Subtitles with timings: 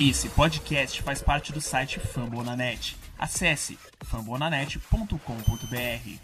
[0.00, 2.96] Esse podcast faz parte do site Fambonanet.
[3.18, 6.18] Acesse fambonanet.com.br.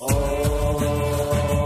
[0.00, 1.63] Oh,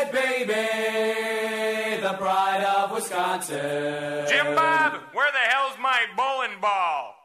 [0.00, 4.26] cheesehead baby, the pride of Wisconsin.
[4.28, 7.19] Jim Bob, where the hell's my bowling ball?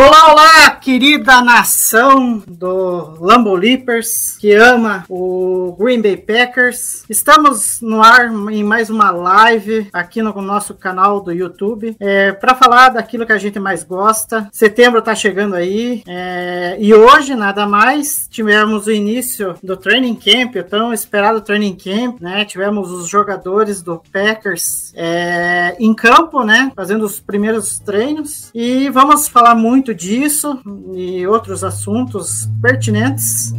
[0.00, 7.04] Olá, olá, querida nação do Lambo Leapers que ama o Green Bay Packers.
[7.10, 12.54] Estamos no ar em mais uma live aqui no nosso canal do YouTube é, para
[12.54, 14.48] falar daquilo que a gente mais gosta.
[14.52, 20.54] Setembro está chegando aí é, e hoje, nada mais, tivemos o início do Training Camp,
[20.54, 22.44] o tão esperado Training Camp, né?
[22.44, 26.70] Tivemos os jogadores do Packers é, em campo, né?
[26.76, 30.60] Fazendo os primeiros treinos e vamos falar muito disso
[30.94, 33.52] e outros assuntos pertinentes.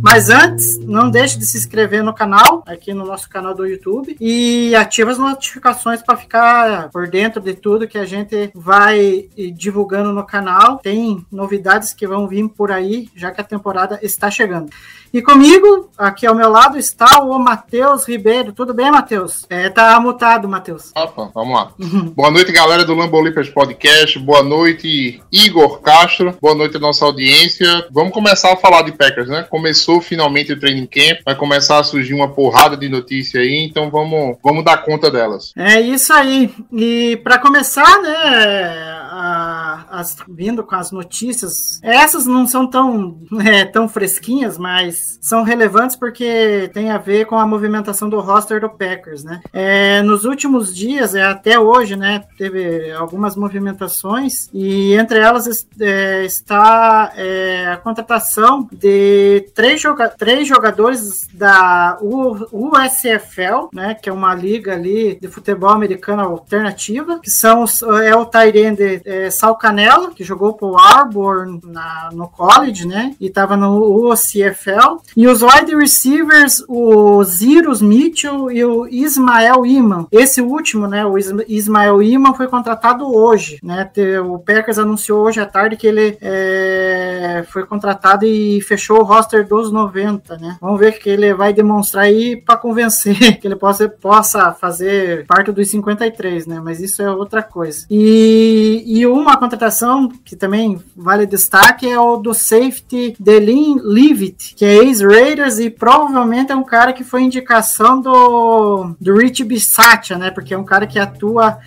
[0.00, 4.16] Mas antes, não deixe de se inscrever no canal, aqui no nosso canal do YouTube,
[4.20, 10.12] e ative as notificações para ficar por dentro de tudo que a gente vai divulgando
[10.12, 10.78] no canal.
[10.78, 14.70] Tem novidades que vão vir por aí, já que a temporada está chegando.
[15.16, 18.52] E comigo, aqui ao meu lado, está o Matheus Ribeiro.
[18.52, 19.46] Tudo bem, Matheus?
[19.48, 20.92] É, tá mutado, Matheus.
[20.94, 21.72] Opa, vamos lá.
[22.14, 24.18] Boa noite, galera do Lambo Leapers Podcast.
[24.18, 26.36] Boa noite, Igor Castro.
[26.38, 27.86] Boa noite, nossa audiência.
[27.90, 29.46] Vamos começar a falar de Packers, né?
[29.48, 31.20] Começou finalmente o training camp.
[31.24, 35.54] Vai começar a surgir uma porrada de notícia aí, então vamos, vamos dar conta delas.
[35.56, 36.54] É isso aí.
[36.70, 43.88] E para começar, né, as, vindo com as notícias, essas não são tão, é, tão
[43.88, 49.24] fresquinhas, mas são relevantes porque tem a ver com a movimentação do roster do Packers,
[49.24, 49.40] né?
[49.52, 56.24] É, nos últimos dias, é, até hoje, né, teve algumas movimentações e entre elas é,
[56.24, 64.34] está é, a contratação de três, joga três jogadores da USFL, né, que é uma
[64.34, 67.64] liga ali de futebol americano alternativa, que são
[68.04, 73.26] é o Tyrande é, Sal Canela, que jogou pro Arbor na, no college, né, e
[73.26, 80.08] estava no UCFL, e os wide receivers, o Zirus Mitchell e o Ismael Iman.
[80.10, 83.88] Esse último, né, o Ismael Iman foi contratado hoje, né,
[84.24, 89.46] o Packers anunciou hoje à tarde que ele é, foi contratado e fechou o roster
[89.46, 90.56] dos 90, né.
[90.60, 95.52] Vamos ver que ele vai demonstrar aí para convencer que ele possa, possa fazer parte
[95.52, 97.86] dos 53, né, mas isso é outra coisa.
[97.88, 104.64] E, e uma contratação que também vale destaque é o do safety Delin Leavitt, que
[104.64, 110.30] é ex-Raiders e provavelmente é um cara que foi indicação do, do Rich Bisaccia, né,
[110.30, 111.58] porque é um cara que atua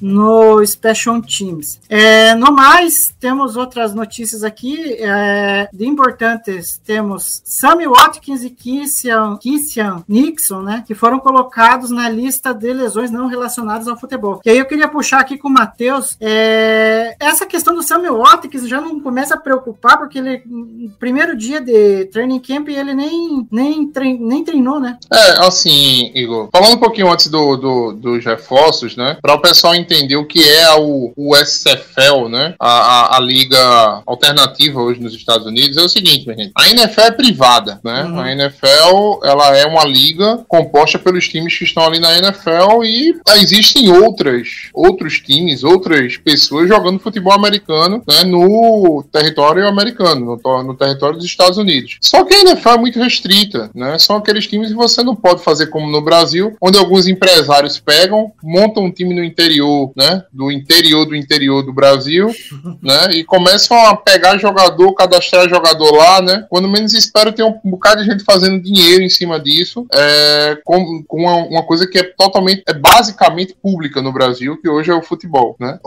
[0.00, 1.80] no Special Teams.
[1.88, 6.80] É, no mais, temos outras notícias aqui é, de importantes.
[6.84, 13.10] Temos Sammy Watkins e Kissian, Kissian Nixon, né, que foram colocados na lista de lesões
[13.10, 14.40] não relacionadas ao futebol.
[14.44, 18.68] E aí eu queria puxar aqui com o Matheus, é, essa questão do Sammy Watkins
[18.68, 23.46] já não começa a preocupar, porque ele, no primeiro dia de training camp, ele nem,
[23.50, 24.98] nem, trein, nem treinou, né?
[25.12, 29.67] É, assim, Igor, falando um pouquinho antes do, do, dos reforços, né, para o pessoal
[29.74, 32.54] entender o que é o, o SFL, né?
[32.58, 36.52] A, a, a, liga alternativa hoje nos Estados Unidos é o seguinte, minha gente.
[36.56, 38.04] A NFL é privada, né?
[38.04, 38.20] Uhum.
[38.20, 43.14] A NFL ela é uma liga composta pelos times que estão ali na NFL e
[43.36, 48.24] existem outras outros times, outras pessoas jogando futebol americano, né?
[48.24, 51.98] No território americano, no, no território dos Estados Unidos.
[52.00, 53.98] Só que a NFL é muito restrita, né?
[53.98, 58.32] São aqueles times que você não pode fazer como no Brasil, onde alguns empresários pegam,
[58.42, 59.57] montam um time no interior
[59.96, 62.34] né, do interior do interior do Brasil,
[62.82, 67.58] né, e começam a pegar jogador, cadastrar jogador lá, né, quando menos espero tem um
[67.64, 71.98] bocado de gente fazendo dinheiro em cima disso, é, com, com uma, uma, coisa que
[71.98, 75.78] é totalmente, é basicamente pública no Brasil, que hoje é o futebol, né.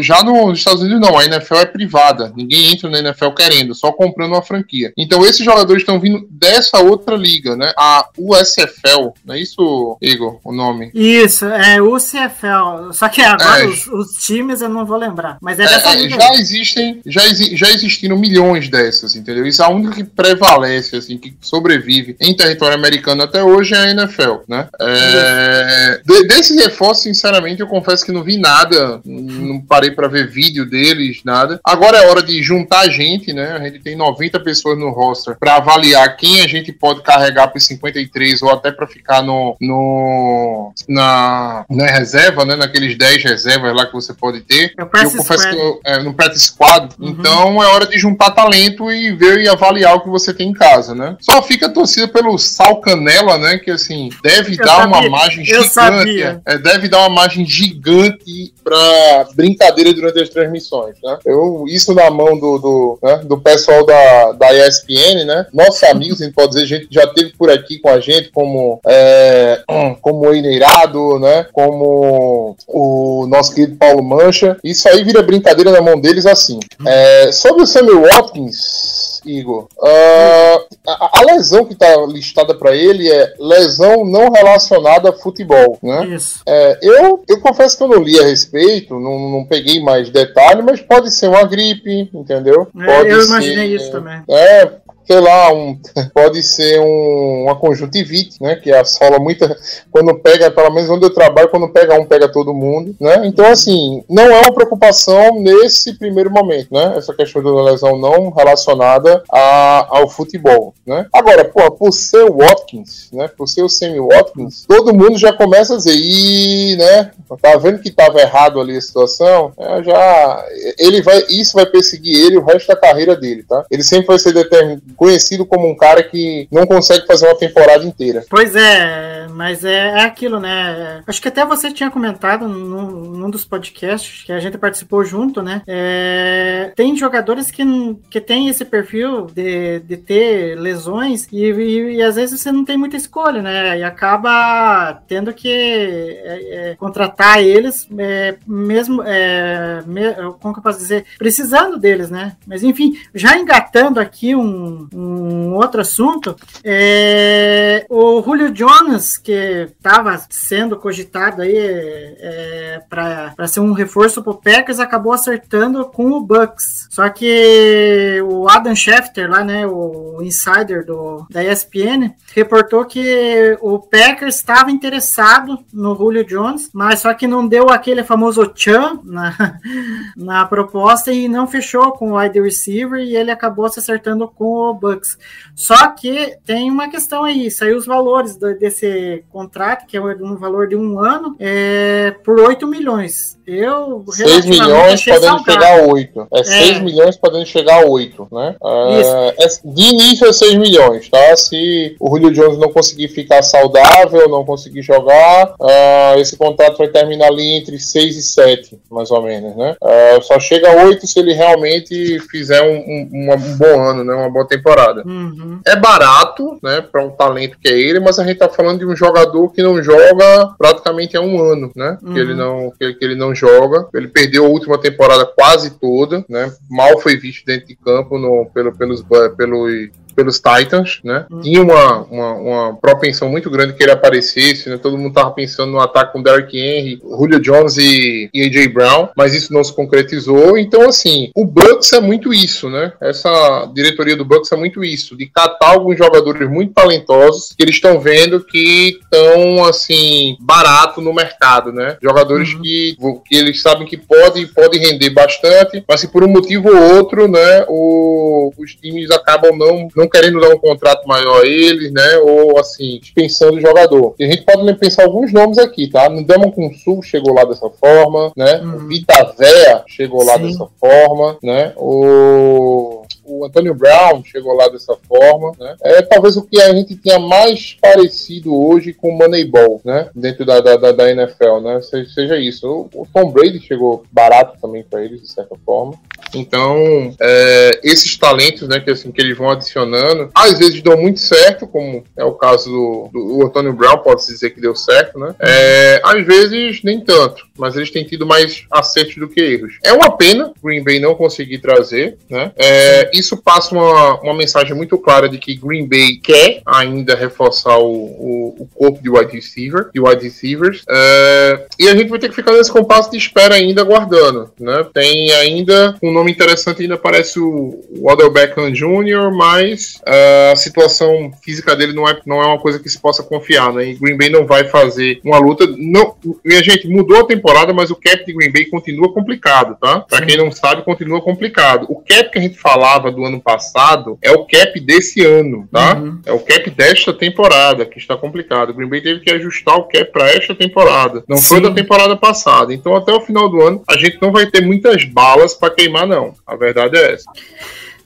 [0.00, 3.92] já nos Estados Unidos não, a NFL é privada, ninguém entra na NFL querendo, só
[3.92, 4.92] comprando uma franquia.
[4.96, 10.38] Então esses jogadores estão vindo dessa outra liga, né, a USFL, não é isso, Igor,
[10.44, 10.90] o nome?
[10.94, 13.66] Isso, é UCFL, só Só que agora É.
[13.66, 15.38] os, os times eu não vou lembrar.
[15.40, 19.46] Mas é É, dessa é, já existem, já, exi- já existiram milhões dessas, entendeu?
[19.46, 23.78] Isso é a única que prevalece, assim, que sobrevive em território americano até hoje é
[23.78, 24.68] a NFL, né?
[24.80, 30.28] É, de- desses reforços, sinceramente, eu confesso que não vi nada, não parei pra ver
[30.28, 31.60] vídeo deles, nada.
[31.64, 33.52] Agora é hora de juntar gente, né?
[33.52, 37.60] A gente tem 90 pessoas no roster pra avaliar quem a gente pode carregar para
[37.60, 42.56] 53 ou até pra ficar no, no na, na reserva, né?
[42.56, 44.72] Naqueles 10 reservas lá que você pode ter.
[44.76, 45.56] Eu confesso squad.
[45.56, 49.48] que eu, é, no practice squad, então é hora de juntar talento e ver e
[49.48, 51.16] avaliar o que você tem em casa, né?
[51.20, 53.58] Só fica a torcida pelo Sal Canela, né?
[53.58, 56.40] Que assim, deve Eu dar uma sabia, margem eu gigante.
[56.44, 61.18] é, deve dar uma margem gigante pra brincadeira durante as transmissões, né?
[61.24, 65.46] Eu, isso na mão do, do, né, do pessoal da, da ESPN, né?
[65.52, 68.80] Nossos amigos, a gente pode dizer, gente já teve por aqui com a gente, como,
[68.86, 69.62] é,
[70.02, 71.46] como o Eneirado, né?
[71.52, 72.87] Como o
[73.28, 74.56] nosso querido Paulo Mancha.
[74.62, 76.58] Isso aí vira brincadeira na mão deles assim.
[76.86, 83.10] É, sobre o Sammy Watkins, Igor, ah, a, a lesão que está listada para ele
[83.10, 86.06] é lesão não relacionada a futebol, né?
[86.06, 86.40] Isso.
[86.46, 90.62] É, eu, eu confesso que eu não li a respeito, não, não peguei mais detalhe,
[90.62, 92.68] mas pode ser uma gripe, entendeu?
[92.80, 94.22] É, Pode eu ser- imaginei isso também.
[94.28, 94.70] É,
[95.08, 95.78] sei lá, um,
[96.12, 98.56] pode ser um, uma conjuntivite, né?
[98.56, 99.56] Que assola muita.
[99.90, 103.22] Quando pega, pelo menos onde eu trabalho, quando pega um, pega todo mundo, né?
[103.24, 106.94] Então, assim, não é uma preocupação nesse primeiro momento, né?
[106.96, 111.06] Essa questão da lesão não relacionada a- ao futebol, né?
[111.12, 113.28] Agora, pô, por ser o Watkins, né?
[113.28, 117.10] Por ser o Sammy Watkins, todo mundo já começa a dizer, ih, né?
[117.40, 119.52] Tá vendo que tava errado ali a situação?
[119.58, 120.44] É, já.
[120.78, 121.24] Ele vai.
[121.30, 123.64] Isso vai perseguir ele o resto da carreira dele, tá?
[123.70, 127.84] Ele sempre vai ser determin- conhecido como um cara que não consegue fazer uma temporada
[127.84, 128.24] inteira.
[128.28, 131.02] Pois é, mas é, é aquilo, né?
[131.06, 135.40] Acho que até você tinha comentado num, num dos podcasts que a gente participou junto,
[135.42, 135.62] né?
[135.66, 137.62] É, tem jogadores que,
[138.10, 142.64] que tem esse perfil de, de ter lesões e, e- e às vezes você não
[142.64, 143.78] tem muita escolha, né?
[143.78, 150.62] E acaba tendo que é, é, contratar eles, é, mesmo, é, me- como que eu
[150.64, 152.36] posso dizer, precisando deles, né?
[152.46, 160.20] Mas enfim, já engatando aqui um, um outro assunto, é, o Julio Jones, que estava
[160.28, 166.88] sendo cogitado aí é, para ser um reforço pro Packers, acabou acertando com o Bucks.
[166.90, 173.78] Só que o Adam Schefter, lá, né, o insider do, da ESPN, reportou que o
[173.78, 179.58] Packers estava interessado no Julio Jones, mas só que não deu aquele famoso chan na,
[180.16, 184.44] na proposta e não fechou com o wide receiver e ele acabou se acertando com
[184.44, 185.18] o Bucks.
[185.54, 190.36] Só que tem uma questão aí, saiu os valores do- desse contrato, que é um
[190.36, 193.36] valor de um ano, é, por 8 milhões.
[193.46, 195.52] Eu 6 relativamente milhões podendo salgado.
[195.52, 196.28] chegar a 8.
[196.32, 198.56] É 6 milhões podendo chegar a 8, né?
[198.62, 201.34] É, é- de início é 6 milhões, tá?
[201.36, 206.88] Se o Julio Jones não conseguir ficar saudável, não conseguir jogar, ah, esse contrato vai
[206.88, 209.74] terminar ali entre 6 e 7, mais ou menos, né?
[209.82, 214.14] Ah, só chega a 8 se ele realmente fizer um, um- um bom ano, né?
[214.14, 214.57] Uma boa temporada.
[215.06, 215.60] Uhum.
[215.66, 218.86] É barato, né, para um talento que é ele, mas a gente tá falando de
[218.86, 221.98] um jogador que não joga praticamente há um ano, né?
[222.02, 222.12] Uhum.
[222.14, 223.88] Que ele não que, que ele não joga.
[223.94, 226.52] Ele perdeu a última temporada quase toda, né?
[226.70, 231.26] Mal foi visto dentro de campo no, pelo, pelos Bu- pelos pelos Titans, né?
[231.42, 234.76] Tinha uma, uma, uma propensão muito grande que ele aparecesse, né?
[234.78, 239.08] Todo mundo tava pensando no ataque com Derrick Henry, Julio Jones e, e AJ Brown,
[239.16, 240.56] mas isso não se concretizou.
[240.58, 242.92] Então, assim, o Bucks é muito isso, né?
[243.00, 247.74] Essa diretoria do Bucks é muito isso, de catar alguns jogadores muito talentosos que eles
[247.76, 251.96] estão vendo que estão, assim, barato no mercado, né?
[252.02, 256.68] Jogadores que, que eles sabem que podem pode render bastante, mas se por um motivo
[256.68, 261.46] ou outro, né, o- os times acabam não, não querendo dar um contrato maior a
[261.46, 262.18] eles, né?
[262.18, 264.14] Ou assim, dispensando o jogador.
[264.18, 266.08] E a gente pode pensar alguns nomes aqui, tá?
[266.54, 268.60] Com Sul chegou lá dessa forma, né?
[268.62, 270.46] O Vita Véia chegou lá Sim.
[270.46, 271.72] dessa forma, né?
[271.76, 275.76] O o Antônio Brown chegou lá dessa forma, né?
[275.82, 280.08] É talvez o que a gente tenha mais parecido hoje com o Moneyball, né?
[280.14, 281.80] Dentro da, da, da, da NFL, né?
[281.82, 282.88] Se- Seja isso.
[282.94, 285.94] O, o Tom Brady chegou barato também para eles, de certa forma.
[286.34, 291.20] Então, é, esses talentos, né, que, assim, que eles vão adicionando, às vezes dão muito
[291.20, 295.34] certo, como é o caso do, do Antônio Brown, pode-se dizer que deu certo, né?
[295.40, 299.78] É, às vezes nem tanto, mas eles têm tido mais acertos do que erros.
[299.84, 302.52] É uma pena Green Bay não conseguir trazer, né?
[302.56, 307.78] É, isso passa uma, uma mensagem muito clara de que Green Bay quer ainda reforçar
[307.78, 312.18] o, o, o corpo de wide receiver, de wide receivers, é, e a gente vai
[312.18, 314.86] ter que ficar nesse compasso de espera ainda aguardando, né?
[314.92, 320.56] Tem ainda um nome interessante, ainda parece o, o Odell Beckham Jr., mas uh, a
[320.56, 323.86] situação física dele não é, não é uma coisa que se possa confiar, né?
[323.86, 325.66] E Green Bay não vai fazer uma luta.
[325.66, 330.00] Não, minha gente, mudou a temporada, mas o cap de Green Bay continua complicado, tá?
[330.00, 331.86] Pra quem não sabe, continua complicado.
[331.88, 335.96] O cap que a gente falava do ano passado é o cap desse ano, tá?
[335.96, 336.20] Uhum.
[336.26, 338.70] É o cap desta temporada que está complicado.
[338.70, 341.22] O Green Bay teve que ajustar o cap para esta temporada.
[341.28, 341.62] Não foi Sim.
[341.64, 342.72] da temporada passada.
[342.72, 346.06] Então, até o final do ano, a gente não vai ter muitas balas para queimar,
[346.08, 346.34] não.
[346.46, 347.30] A verdade é essa.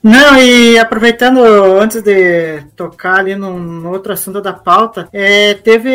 [0.03, 5.91] Não, e aproveitando, antes de tocar ali num, num outro assunto da pauta, é, teve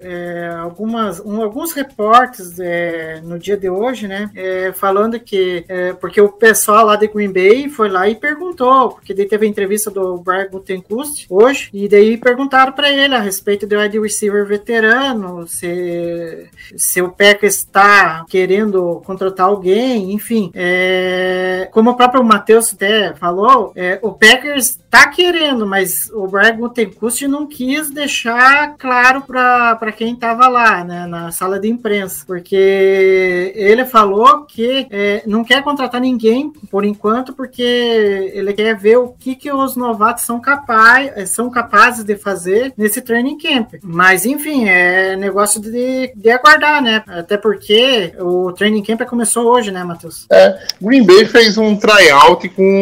[0.00, 5.92] é, algumas, um- alguns reportes é, no dia de hoje, né, é, falando que, é,
[5.92, 9.48] porque o pessoal lá de Green Bay foi lá e perguntou, porque daí teve a
[9.48, 14.44] entrevista do Brian Gutenkust hoje, e daí perguntaram para ele a respeito do wide receiver
[14.44, 22.72] veterano, se, se o Packers está querendo contratar alguém, enfim, é, como o próprio Matheus
[22.88, 29.22] até falou, é, o Packers tá querendo, mas o Brian Gutenkust não quis deixar claro
[29.22, 35.44] para quem tava lá, né, na sala de imprensa, porque ele falou que é, não
[35.44, 40.40] quer contratar ninguém por enquanto, porque ele quer ver o que, que os novatos são,
[40.40, 43.74] capaz, são capazes de fazer nesse training camp.
[43.82, 47.02] Mas enfim, é negócio de, de aguardar, né?
[47.06, 50.26] Até porque o training camp começou hoje, né, Matheus?
[50.30, 52.77] É, Green Bay fez um tryout com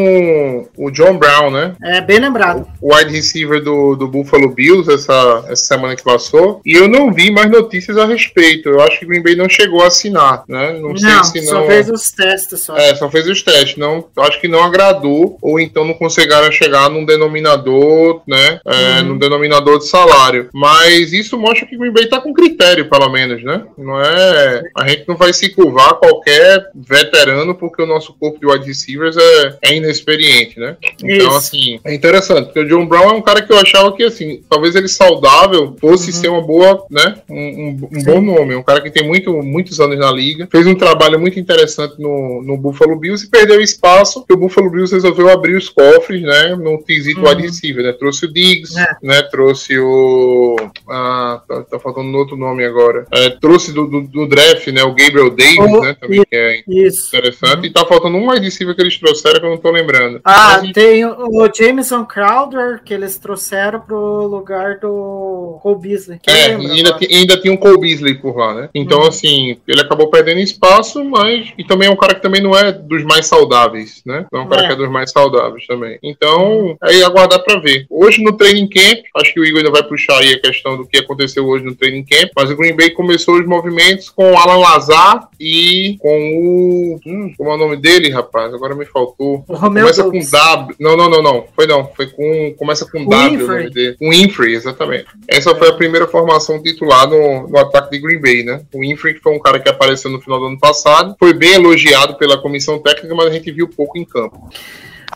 [0.76, 1.75] o John Brown, né?
[1.83, 2.67] É bem lembrado.
[2.81, 6.61] o wide receiver do, do Buffalo Bills essa, essa semana que passou.
[6.65, 8.69] E eu não vi mais notícias a respeito.
[8.69, 10.73] Eu acho que Green Bay não chegou a assinar, né?
[10.75, 11.67] Não, Não, sei se só não.
[11.67, 12.76] fez os testes só.
[12.76, 13.76] É, só fez os testes.
[13.76, 18.61] Não, acho que não agradou, ou então não conseguiram chegar num denominador, né?
[18.67, 20.49] É, Num denominador de salário.
[20.53, 23.62] Mas isso mostra que Green Bay tá com critério, pelo menos, né?
[23.79, 24.62] Não é.
[24.76, 29.17] A gente não vai se curvar qualquer veterano, porque o nosso corpo de wide receivers
[29.17, 30.76] é, é inexperiente, né?
[31.02, 31.37] Então, Isso.
[31.37, 34.43] assim, é interessante, porque o John Brown é um cara que eu achava que, assim,
[34.49, 37.16] talvez ele saudável fosse ser uma boa, né?
[37.28, 38.55] Um, um- um bom nome.
[38.55, 40.49] Um cara que tem muito, muitos anos na liga.
[40.50, 44.71] Fez um trabalho muito interessante no, no Buffalo Bills e perdeu espaço, porque o Buffalo
[44.71, 46.55] Bills resolveu abrir os cofres, né?
[46.57, 47.35] No quesito Uhum.
[47.37, 47.93] receiver, né?
[47.93, 48.87] Trouxe o Diggs, É.
[49.02, 49.23] né?
[49.23, 50.57] Trouxe o.
[50.88, 53.07] Ah, tá, tá faltando um outro nome agora.
[53.12, 54.83] É, trouxe do, do, do draft, né?
[54.85, 55.97] O Gabriel Davis, O- né?
[56.00, 57.09] Também que é Isso.
[57.16, 57.66] interessante.
[57.66, 60.21] E tá faltando um receiver que eles trouxeram que eu não tô lembrando.
[60.25, 66.18] Ah, Mas, tem o Jameson Crowder que eles trouxeram pro lugar do Cole Beasley.
[66.23, 68.68] que É, ainda, ainda tinha um Cole Beasley por lá, né?
[68.75, 69.09] Então, Uhum.
[69.09, 71.52] assim, ele acabou perdendo espaço, mas.
[71.59, 74.26] E também é um cara que também não é dos mais saudáveis, né?
[74.33, 74.66] Não é um cara É.
[74.68, 75.99] que é dos mais saudáveis também.
[76.02, 77.87] Então, aí aguardar pra ver.
[77.90, 80.87] Hoje no training camp, acho que o Igor ainda vai puxar aí a questão do
[80.87, 84.37] que aconteceu hoje no training camp, mas o Green Bay começou os movimentos com o
[84.37, 87.00] Alan Lazar e com o.
[87.06, 88.52] Hum, como é o nome dele, rapaz?
[88.54, 89.45] Agora me faltou.
[89.49, 90.77] O Romeu Começa com W.
[90.81, 91.45] Não, não, não, não.
[91.55, 91.91] Foi não.
[91.95, 92.55] Foi com.
[92.59, 93.59] Começa com O W o Winfrey.
[93.59, 93.97] nome dele.
[94.01, 95.07] O Winfrey, exatamente.
[95.29, 98.63] Essa foi a primeira formação titular no, no ataque de Green Bay, né?
[98.73, 101.55] O Winfrey, que foi um cara que apareceu no final do ano passado, foi bem
[101.55, 104.49] elogiado pela comissão técnica, mas a gente viu pouco em campo.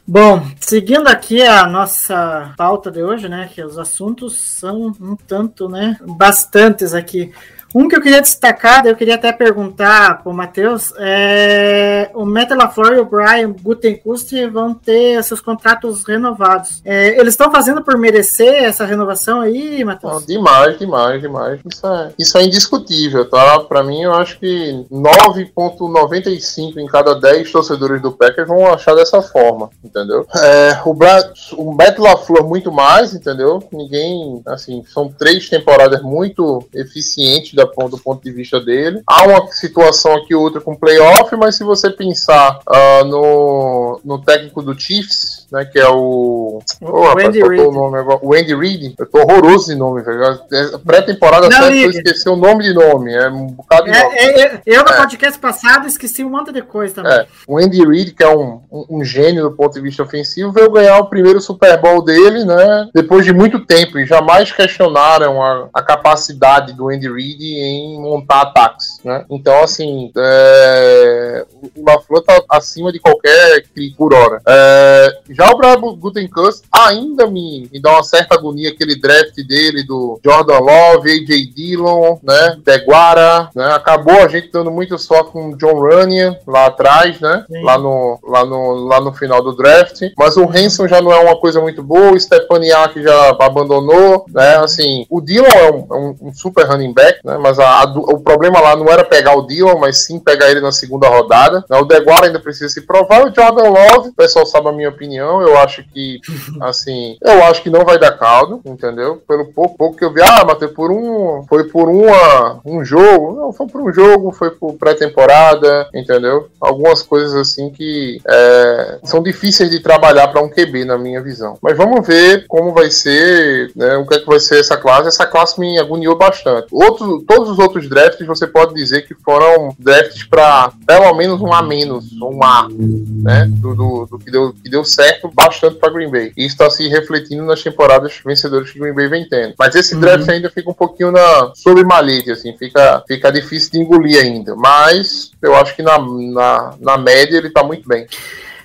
[0.07, 3.49] Bom, seguindo aqui a nossa pauta de hoje, né?
[3.53, 5.97] Que os assuntos são um tanto, né?
[6.05, 7.33] Bastantes aqui.
[7.75, 12.95] Um que eu queria destacar, eu queria até perguntar pro Matheus, é o Matt LaFleur
[12.95, 16.81] e o Brian Gutenkust vão ter seus contratos renovados.
[16.85, 20.27] É, eles estão fazendo por merecer essa renovação aí, Matheus?
[20.27, 21.61] demais, demais, demais.
[21.65, 23.61] Isso é, isso é indiscutível, tá?
[23.61, 29.23] Pra mim, eu acho que 9,95 em cada 10 torcedores do Packers vão achar dessa
[29.23, 30.27] forma, entendeu?
[30.35, 33.63] É, o, Bra o Matt LaFleur muito mais, entendeu?
[33.73, 39.03] Ninguém, assim, são três temporadas muito eficientes da, do ponto de vista dele.
[39.07, 44.19] Há uma situação aqui ou outra com playoff, mas se você pensar ah, no, no
[44.19, 46.61] técnico do Chiefs, né, que é o...
[46.81, 47.63] Oh, rapaz, Andy Reid.
[47.63, 48.19] o nome agora.
[48.23, 48.95] O Andy Reid.
[48.99, 50.25] Eu tô horroroso de nome, velho.
[50.25, 53.13] É, Pré-temporada certa, eu esqueci o nome de nome.
[53.13, 54.15] É um bocado de nome.
[54.17, 57.13] É, é, é, eu no podcast passado esqueci um monte de coisa também.
[57.13, 60.53] É, o Andy Reid, que é um, um, um gênio do ponto de vista ofensivo,
[60.53, 62.89] veio ganhar o primeiro Super Bowl dele, né?
[62.95, 68.43] Depois de muito tempo, e jamais questionaram a, a capacidade do Andy Reid em montar
[68.43, 69.25] ataques, né?
[69.31, 74.41] Então, assim, é, o LaFleur tá acima de qualquer crítico por hora.
[74.47, 79.83] É, já o Brad Gutenkust ainda me, me dá uma certa agonia aquele draft dele
[79.83, 82.57] do Jordan Love, AJ Dillon, né?
[82.65, 83.73] Deguara, né?
[83.73, 87.45] Acabou a gente dando muito sorte com o John Runyan lá atrás, né?
[87.63, 90.01] Lá no, lá, no, lá no final do draft.
[90.17, 94.57] Mas o Hanson já não é uma coisa muito boa, o Stepaniak já abandonou, né?
[94.57, 97.37] Assim, o Dillon é um, é um super running back, né?
[97.41, 100.61] Mas a, a, o problema lá não era pegar o Dillon, mas sim pegar ele
[100.61, 101.65] na segunda rodada.
[101.69, 101.79] Né?
[101.79, 103.25] O Deguara ainda precisa se provar.
[103.25, 106.21] O Jordan Love, o pessoal sabe a minha opinião, eu acho que,
[106.61, 109.23] assim, eu acho que não vai dar caldo, entendeu?
[109.27, 113.35] Pelo pouco, pouco que eu vi, ah, mas por um, foi por uma, um jogo,
[113.35, 116.49] não, foi por um jogo, foi por pré-temporada, entendeu?
[116.61, 121.57] Algumas coisas assim que é, são difíceis de trabalhar para um QB, na minha visão.
[121.63, 125.09] Mas vamos ver como vai ser, né, o que é que vai ser essa classe.
[125.09, 126.69] Essa classe me agoniou bastante.
[126.73, 131.53] Outro, todos os outros drafts você pode dizer que foram drafts para pelo menos um
[131.53, 135.93] A menos, um A, né, do, do, do que, deu, que deu certo bastante para
[135.93, 136.33] Green Bay.
[136.37, 139.55] E isso está se refletindo nas temporadas vencedoras que Green Bay vem tendo.
[139.57, 140.35] Mas esse draft Uhum.
[140.35, 144.57] ainda fica um pouquinho na sob malete, assim, fica, fica difícil de engolir ainda.
[144.57, 148.07] Mas eu acho que na, na, na média ele tá muito bem.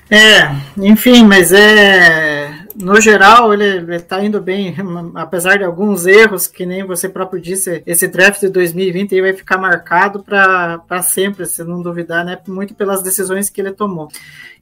[0.09, 2.51] É, enfim, mas é.
[2.75, 4.75] No geral, ele, ele tá indo bem,
[5.15, 9.33] apesar de alguns erros, que nem você próprio disse, esse draft de 2020 aí vai
[9.33, 12.37] ficar marcado para sempre, se não duvidar, né?
[12.47, 14.09] Muito pelas decisões que ele tomou.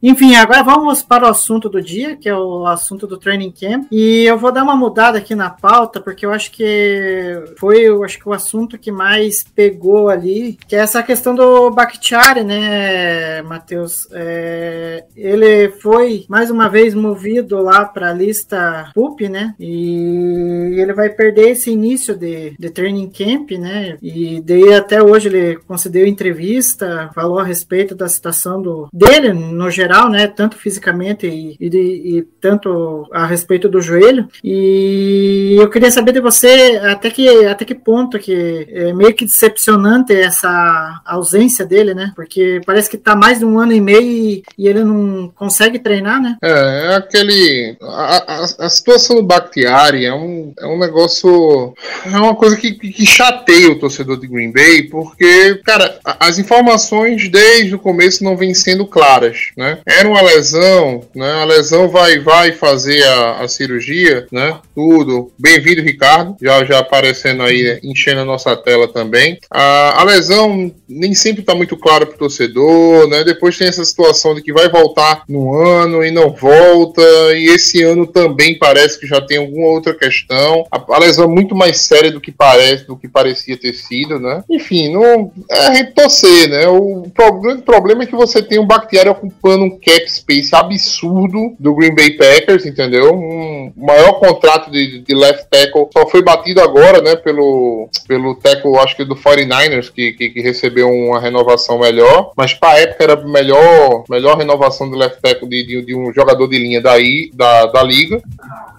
[0.06, 3.88] Enfim, agora vamos para o assunto do dia, que é o assunto do training camp.
[3.90, 8.04] E eu vou dar uma mudada aqui na pauta, porque eu acho que foi eu
[8.04, 13.42] acho que o assunto que mais pegou ali, que é essa questão do Bakhtiari, né,
[13.44, 14.06] Matheus?
[14.12, 19.54] É, ele foi mais uma vez movido lá para a lista PUP, né?
[19.60, 23.98] E ele vai perder esse início de, de training camp, né?
[24.02, 29.70] E daí até hoje ele concedeu entrevista, falou a respeito da situação do, dele no
[29.70, 30.28] geral, né?
[30.28, 34.28] Tanto fisicamente e, e, e tanto a respeito do joelho.
[34.44, 39.26] E eu queria saber de você até que, até que ponto que é meio que
[39.26, 42.12] decepcionante essa ausência dele, né?
[42.16, 45.80] Porque parece que tá mais de um ano e meio e, e ele não consegue
[45.80, 46.38] treinar, né?
[46.42, 47.78] É, é aquele.
[47.94, 51.74] A, a, situação do Bakhtiari é um, é um negócio.
[52.06, 56.40] É uma coisa que, que, que chateia o torcedor de Green Bay, porque, cara, as
[56.40, 59.80] informações desde o começo não vêm sendo claras, né?
[59.86, 61.32] Era uma lesão, né?
[61.42, 64.60] A lesão vai, vai fazer a, a cirurgia, né?
[64.74, 65.32] Tudo.
[65.38, 66.36] Bem-vindo, Ricardo.
[66.42, 69.38] Já, já aparecendo aí, enchendo a nossa tela também.
[69.50, 73.24] A, a lesão nem sempre está muito clara para o torcedor, né?
[73.24, 77.02] Depois tem essa situação de que vai voltar no ano e não volta,
[77.36, 80.66] e esse ano também parece que já tem alguma outra questão.
[80.72, 84.44] A, lesão é muito mais séria do que parece, do que parecia ter sido, né?
[84.50, 86.68] Enfim, não é a gente torcer, né?
[86.68, 87.06] O
[87.42, 91.96] grande problema é que você tem um Bakhtiari ocupando um cap space absurdo do Green
[91.96, 93.14] Bay Packers, entendeu?
[93.14, 97.16] Um maior contrato de, de left tackle só foi batido agora, né?
[97.16, 102.32] Pelo, pelo tackle, acho que do 49ers, que, que, que recebeu uma renovação melhor.
[102.36, 106.48] Mas pra época era melhor, melhor renovação do left tackle de, de, de um jogador
[106.48, 108.22] de linha daí, da, da liga.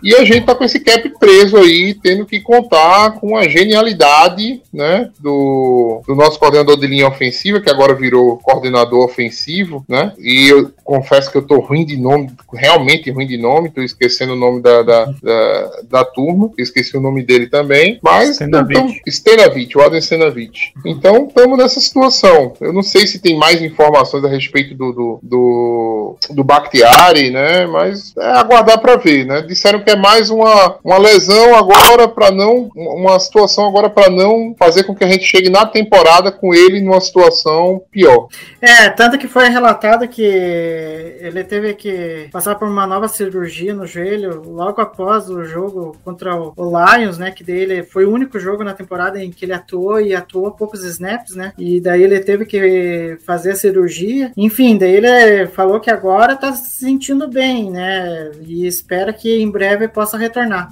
[0.02, 4.61] E a gente tá com esse cap preso aí, tendo que contar com a genialidade,
[4.70, 10.12] né, do, do nosso coordenador de linha ofensiva, que agora virou coordenador ofensivo, né?
[10.18, 14.35] E eu confesso que eu tô ruim de nome, realmente ruim de nome, tô esquecendo
[14.35, 18.78] o nome da, da, da, da turma, esqueci o nome dele também, mas Stenavich.
[18.78, 20.72] então, Stenavich, o Adam Stenavich.
[20.85, 22.52] Então, estamos nessa situação.
[22.61, 27.66] Eu não sei se tem mais informações a respeito do, do, do, do Bakhtiari, né?
[27.66, 29.42] Mas é aguardar para ver, né?
[29.42, 32.70] Disseram que é mais uma, uma lesão agora para não.
[32.74, 36.80] Uma situação agora para não fazer com que a gente chegue na temporada com ele
[36.80, 38.28] numa situação pior.
[38.60, 43.87] É, tanto que foi relatado que ele teve que passar por uma nova cirurgia no
[43.87, 47.30] joelho logo após o jogo contra o Lions, né?
[47.30, 50.84] Que dele foi o único jogo na temporada em que ele atuou e atuou poucos
[50.84, 51.52] snaps, né?
[51.58, 54.32] E daí ele teve que fazer a cirurgia.
[54.37, 58.30] Enfim, daí ele falou que agora tá se sentindo bem, né?
[58.46, 60.70] E espera que em breve possa retornar.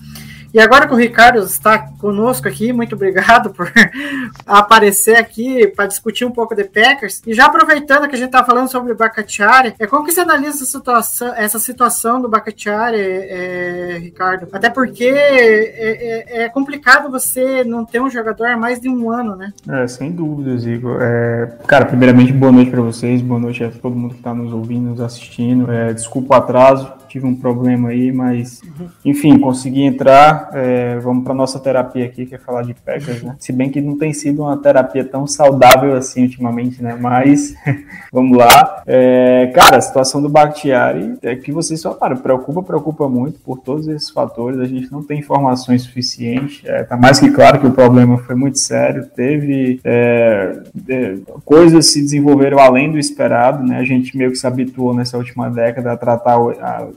[0.55, 3.73] E agora que o Ricardo está conosco aqui, muito obrigado por
[4.47, 7.23] aparecer aqui para discutir um pouco de Packers.
[7.27, 10.21] E já aproveitando que a gente está falando sobre o Bacatiari, é como que você
[10.21, 14.49] analisa essa situação, essa situação do Bacatiari, é, Ricardo?
[14.53, 19.11] Até porque é, é- é complicado você não ter um jogador há mais de um
[19.11, 19.55] ano, né?
[19.67, 20.99] É, sem dúvidas, Igor.
[21.01, 24.53] É, cara, primeiramente, boa noite para vocês, boa noite a todo mundo que está nos
[24.53, 25.73] ouvindo, nos assistindo.
[25.73, 28.63] É, desculpa o atraso, tive um problema aí, mas
[29.05, 30.49] enfim, consegui entrar.
[30.55, 33.37] É, vamos para nossa terapia aqui, que é falar de Packers, né?
[33.39, 36.97] Se bem que não tem sido uma terapia tão saudável assim ultimamente, né?
[36.99, 37.55] Mas
[38.11, 38.83] vamos lá.
[38.87, 43.87] É, cara, a situação do Bakhtiari é que vocês falaram, preocupa, preocupa muito por todos
[43.89, 44.59] esses fatores.
[44.59, 46.63] A gente não tem informações suficientes.
[46.65, 49.05] É, tá mais que claro que o problema foi muito sério.
[49.15, 53.77] Teve é, é, coisas se desenvolveram além do esperado, né?
[53.77, 56.39] A gente meio que se habituou nessa última década a tratar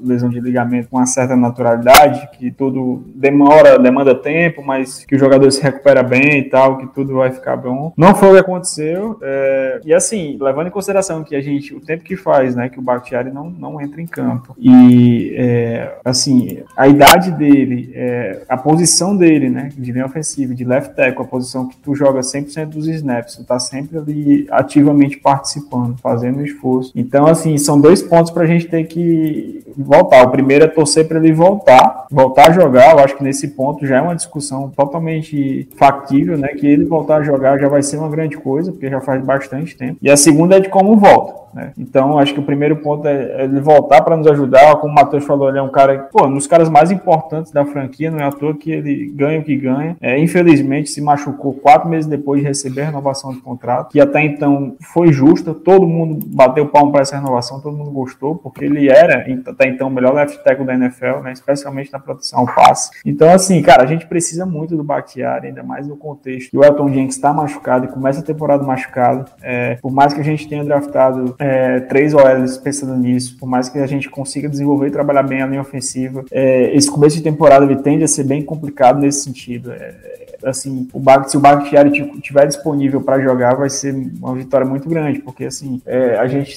[0.07, 5.19] lesão de ligamento com uma certa naturalidade, que tudo demora, demanda tempo, mas que o
[5.19, 7.93] jogador se recupera bem e tal, que tudo vai ficar bom.
[7.97, 9.17] Não foi o que aconteceu.
[9.21, 12.79] É, e assim, levando em consideração que a gente, o tempo que faz, né, que
[12.79, 14.55] o Bakhtiari não, não entra em campo.
[14.59, 20.63] E é, assim, a idade dele, é, a posição dele, né, de linha ofensiva, de
[20.63, 25.17] left tackle, a posição que tu joga 100% dos snaps, tu tá sempre ali ativamente
[25.17, 26.91] participando, fazendo esforço.
[26.95, 29.63] Então, assim, são dois pontos pra gente ter que
[29.95, 30.23] voltar.
[30.23, 32.91] O primeiro é torcer para ele voltar, voltar a jogar.
[32.91, 36.49] Eu acho que nesse ponto já é uma discussão totalmente factível, né?
[36.49, 39.77] Que ele voltar a jogar já vai ser uma grande coisa, porque já faz bastante
[39.77, 39.97] tempo.
[40.01, 41.45] E a segunda é de como volta.
[41.55, 41.71] Né?
[41.77, 44.75] Então, acho que o primeiro ponto é ele voltar para nos ajudar.
[44.75, 47.65] Como o Matheus falou, ele é um cara, pô, um dos caras mais importantes da
[47.65, 49.95] franquia, não é à toa que ele ganha o que ganha.
[50.01, 54.21] É, infelizmente, se machucou quatro meses depois de receber a renovação de contrato, que até
[54.21, 58.89] então foi justa, todo mundo bateu palmo para essa renovação, todo mundo gostou, porque ele
[58.89, 61.31] era até então o melhor left tackle da NFL, né?
[61.31, 62.91] especialmente na proteção ao passe.
[63.05, 66.63] Então, assim, cara, a gente precisa muito do Bakhtiari, ainda mais no contexto que o
[66.63, 69.25] Elton Jenkins está machucado e começa a temporada machucado.
[69.41, 73.69] É, por mais que a gente tenha draftado é, três OLs pensando nisso, por mais
[73.69, 77.23] que a gente consiga desenvolver e trabalhar bem a linha ofensiva, é, esse começo de
[77.23, 79.71] temporada ele tende a ser bem complicado nesse sentido.
[79.71, 80.15] É,
[80.45, 84.87] assim, o Bag, se o Bakhtiari tiver disponível para jogar, vai ser uma vitória muito
[84.87, 86.55] grande, porque assim, é, a gente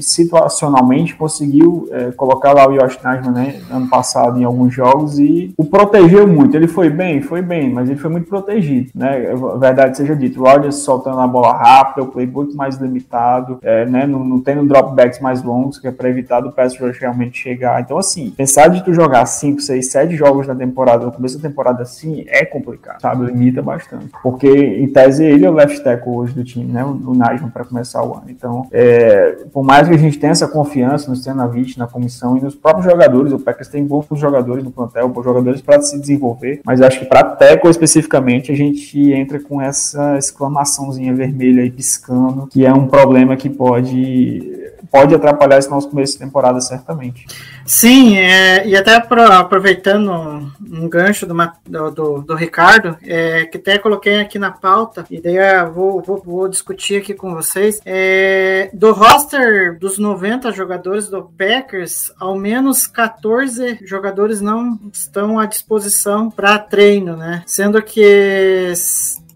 [0.00, 5.52] situacionalmente conseguiu é, colocar lá o Yosh Najman, né, ano passado em alguns jogos e
[5.56, 6.56] o protegeu muito.
[6.56, 9.34] Ele foi bem, foi bem, mas ele foi muito protegido, né?
[9.58, 14.06] Verdade seja dito, o Rodgers soltando a bola rápida, o playbook mais limitado, é, né,
[14.06, 17.80] não, não tendo dropbacks mais longos, que é para evitar do pass rush realmente chegar.
[17.80, 21.48] Então, assim, pensar de tu jogar 5, 6, 7 jogos na temporada, no começo da
[21.48, 23.26] temporada assim, é complicado sabe?
[23.26, 24.08] Limita bastante.
[24.22, 26.84] Porque, em tese, ele é o left tackle hoje do time, né?
[26.84, 28.24] O, Najman para começar o ano.
[28.28, 32.40] Então, é, por mais que a gente tenha essa confiança no Stenavich, na comissão e
[32.40, 36.60] nos próprios jogadores, o Packers tem bons jogadores no plantel, bons jogadores para se desenvolver,
[36.64, 42.46] mas acho que para tackle especificamente, a gente entra com essa exclamaçãozinha vermelha aí piscando,
[42.46, 47.26] que é um problema que pode pode atrapalhar esse nosso começo de temporada, certamente.
[47.64, 53.78] Sim, é, e até pro, aproveitando um gancho do, do, do Ricardo, é, que até
[53.78, 55.36] coloquei aqui na pauta, e daí
[55.72, 57.80] vou, vou, vou discutir aqui com vocês.
[57.84, 65.46] É, do roster dos 90 jogadores do Packers, ao menos 14 jogadores não estão à
[65.46, 67.42] disposição para treino, né?
[67.46, 68.72] Sendo que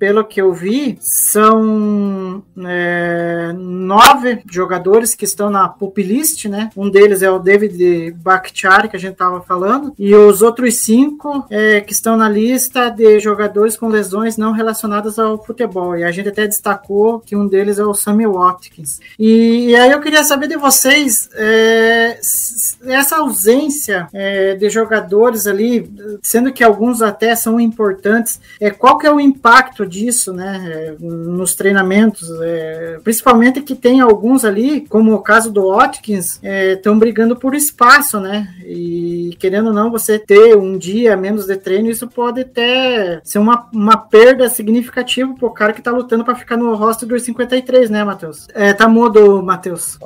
[0.01, 6.71] pelo que eu vi, são é, nove jogadores que estão na pup list, né?
[6.75, 11.45] Um deles é o David Bakhtiari, que a gente estava falando, e os outros cinco
[11.51, 15.95] é, que estão na lista de jogadores com lesões não relacionadas ao futebol.
[15.95, 19.01] E a gente até destacou que um deles é o Sammy Watkins.
[19.19, 22.19] E, e aí eu queria saber de vocês é,
[22.87, 29.07] essa ausência é, de jogadores ali, sendo que alguns até são importantes, é, qual que
[29.07, 35.21] é o impacto disso, né, nos treinamentos, é, principalmente que tem alguns ali, como o
[35.21, 40.57] caso do Watkins, estão é, brigando por espaço, né, e querendo ou não, você ter
[40.57, 45.73] um dia menos de treino, isso pode até ser uma, uma perda significativa pro cara
[45.73, 48.47] que tá lutando para ficar no roster dos 53, né, Matheus?
[48.55, 49.99] É, tá mudo, Matheus.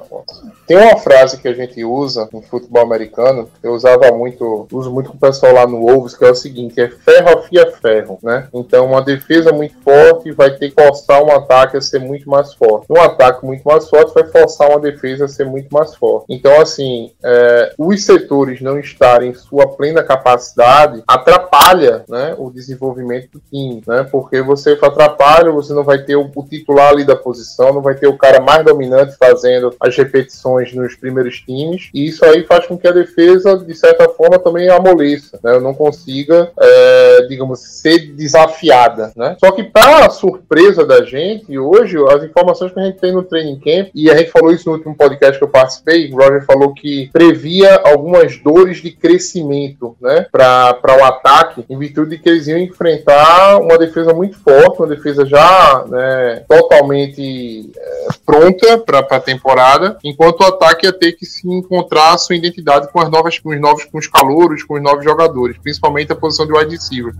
[0.66, 5.10] Tem uma frase que a gente usa no futebol americano, eu usava muito, uso muito
[5.10, 8.48] com o pessoal lá no Wolves, que é o seguinte, é ferro afia ferro, né?
[8.52, 12.54] Então uma defesa muito forte vai ter que forçar um ataque a ser muito mais
[12.54, 12.86] forte.
[12.90, 16.26] Um ataque muito mais forte vai forçar uma defesa a ser muito mais forte.
[16.28, 23.32] Então, assim, é, os setores não estarem em sua plena capacidade atrapalha né, o desenvolvimento
[23.32, 24.06] do time, né?
[24.10, 27.94] Porque você atrapalha, você não vai ter o, o titular ali da posição, não vai
[27.94, 32.66] ter o cara mais dominante fazendo as repetições nos primeiros times, e isso aí faz
[32.66, 35.52] com que a defesa, de certa forma, também amoleça, né?
[35.52, 39.36] Eu não consiga, é, digamos, ser desafiada, né?
[39.38, 43.58] Só que para surpresa da gente, hoje, as informações que a gente tem no training
[43.58, 46.72] camp, e a gente falou isso no último podcast que eu participei, o Roger falou
[46.72, 52.46] que previa algumas dores de crescimento, né, para o ataque, em virtude de que eles
[52.46, 59.20] iam enfrentar uma defesa muito forte, uma defesa já né, totalmente é, pronta para a
[59.20, 63.38] temporada, enquanto o ataque ia ter que se encontrar a sua identidade com as novas,
[63.38, 66.74] com os novos, com os calouros, com os novos jogadores, principalmente a posição de wide
[66.74, 67.14] receiver.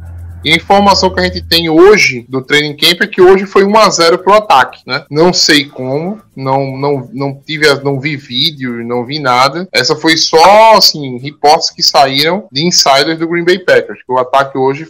[0.45, 3.65] E a informação que a gente tem hoje do training camp é que hoje foi
[3.65, 5.05] 1 a 0 pro ataque, né?
[5.11, 9.69] Não sei como, não não não tive não vi vídeo, não vi nada.
[9.73, 14.19] Essa foi só assim, reportes que saíram de insiders do Green Bay Packers, que o
[14.19, 14.87] ataque hoje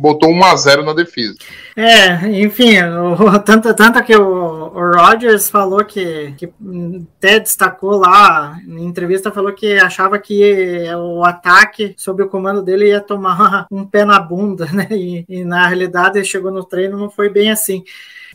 [0.00, 1.36] botou 1 a 0 na defesa.
[1.76, 6.52] É, enfim, o, tanto, tanto que o, o Rogers falou que, que
[7.18, 12.88] até destacou lá em entrevista, falou que achava que o ataque sob o comando dele
[12.88, 14.88] ia tomar um pé na bunda, né?
[14.90, 17.84] E, e na realidade chegou no treino não foi bem assim.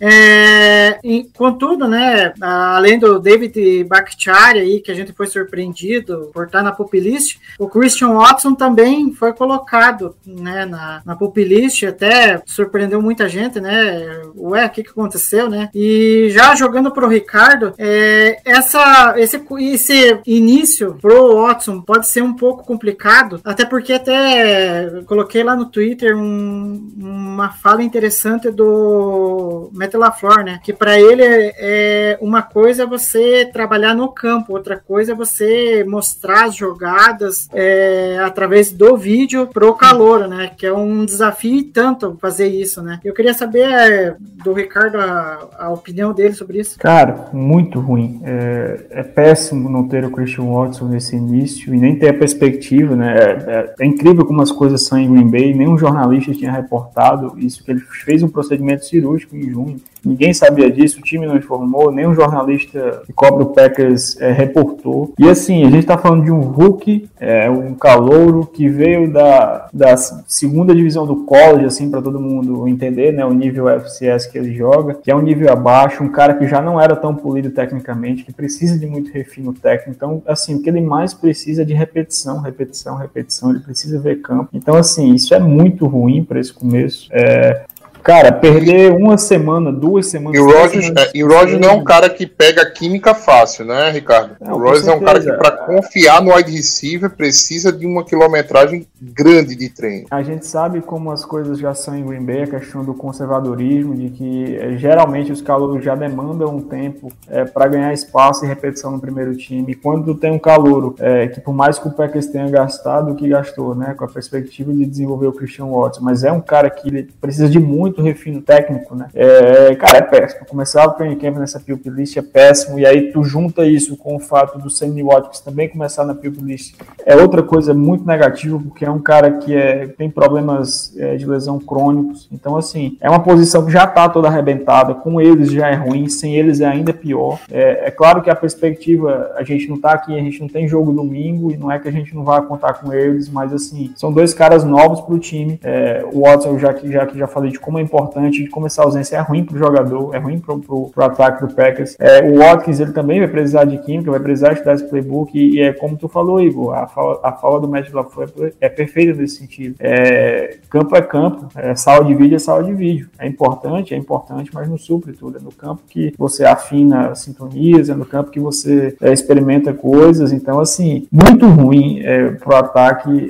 [0.02, 6.48] É, em, contudo, né, além do David Bakhtiari aí, que a gente foi surpreendido por
[6.48, 12.42] estar na pop list, o Christian Watson também foi colocado né, na, na list, até
[12.48, 14.22] surpreendeu muita gente, né?
[14.36, 15.70] Ué, o que, que aconteceu, né?
[15.74, 22.34] E já jogando pro Ricardo, é, essa, esse, esse início pro Watson pode ser um
[22.34, 29.91] pouco complicado, até porque até coloquei lá no Twitter um, uma fala interessante do Matt
[29.98, 30.60] LaFleur, né?
[30.64, 35.84] Que para ele é, é uma coisa você trabalhar no campo, outra coisa é você
[35.88, 40.52] mostrar as jogadas é, através do vídeo pro calor, né?
[40.56, 43.00] Que é um desafio tanto fazer isso, né?
[43.04, 46.78] Eu queria saber é, do Ricardo a, a, opinião dele sobre isso.
[46.80, 48.22] Cara, muito ruim.
[48.24, 52.96] É, é, péssimo não ter o Christian Watson nesse início e nem ter a perspectiva,
[52.96, 53.16] né?
[53.18, 55.54] É, é incrível como as coisas são em Green Bay.
[55.54, 60.72] Nenhum jornalista tinha reportado isso que ele fez um procedimento cirúrgico em junho Ninguém sabia
[60.72, 65.14] disso, o time não informou, nem um jornalista que cobre o Packers é, reportou.
[65.18, 69.70] E assim, a gente está falando de um Hulk, é, um calouro que veio da,
[69.72, 74.38] da segunda divisão do college, assim, para todo mundo entender, né, o nível FCS que
[74.38, 77.52] ele joga, que é um nível abaixo, um cara que já não era tão polido
[77.52, 79.92] tecnicamente, que precisa de muito refino técnico.
[79.96, 84.22] Então, assim, o que ele mais precisa é de repetição, repetição, repetição, ele precisa ver
[84.22, 84.50] campo.
[84.52, 87.08] Então, assim, isso é muito ruim para esse começo.
[87.12, 87.66] É,
[88.04, 90.38] Cara, perder uma semana, duas semanas.
[90.38, 93.66] E o Rogers, é, e o Rogers não é um cara que pega química fácil,
[93.66, 94.36] né, Ricardo?
[94.42, 98.04] Não, o Rogers é um cara que, para confiar no wide receiver, precisa de uma
[98.04, 100.08] quilometragem grande de treino.
[100.12, 103.96] A gente sabe como as coisas já são em Green Bay, a questão do conservadorismo,
[103.96, 108.48] de que é, geralmente os calouros já demandam um tempo é, para ganhar espaço e
[108.48, 109.72] repetição no primeiro time.
[109.72, 113.12] E quando tu tem um calouro é, que, por mais que o Packers tenha gastado
[113.12, 116.42] o que gastou, né, com a perspectiva de desenvolver o Christian Watson, mas é um
[116.42, 119.08] cara que precisa de muito muito refino técnico, né?
[119.14, 120.46] É, cara, é péssimo.
[120.46, 124.16] Começar o training camp nessa PUP list é péssimo, e aí tu junta isso com
[124.16, 126.76] o fato do Sammy Watkins também começar na PUP list.
[127.06, 131.26] É outra coisa muito negativa, porque é um cara que é, tem problemas é, de
[131.26, 132.30] lesão crônicos.
[132.32, 136.08] Então, assim, é uma posição que já tá toda arrebentada, com eles já é ruim,
[136.08, 137.40] sem eles é ainda pior.
[137.52, 140.68] É, é claro que a perspectiva, a gente não tá aqui, a gente não tem
[140.68, 143.92] jogo domingo, e não é que a gente não vai contar com eles, mas assim,
[143.96, 145.60] são dois caras novos pro time.
[145.64, 148.68] É, o Watson, já que já, que já falei de como é importante de como
[148.68, 151.96] essa ausência é ruim para o jogador, é ruim para o ataque do Packers.
[152.00, 155.56] É, o Watkins ele também vai precisar de química, vai precisar estudar esse playbook e,
[155.56, 159.14] e é como tu falou, Igor, a fala, a fala do Matt LaFleur é perfeita
[159.14, 159.76] nesse sentido.
[159.80, 163.10] É, campo é campo, é, sala de vídeo é sala de vídeo.
[163.18, 165.38] É importante, é importante, mas não supre tudo.
[165.38, 170.32] É no campo que você afina sintonias, é no campo que você é, experimenta coisas.
[170.32, 173.30] Então, assim, muito ruim é, para o ataque.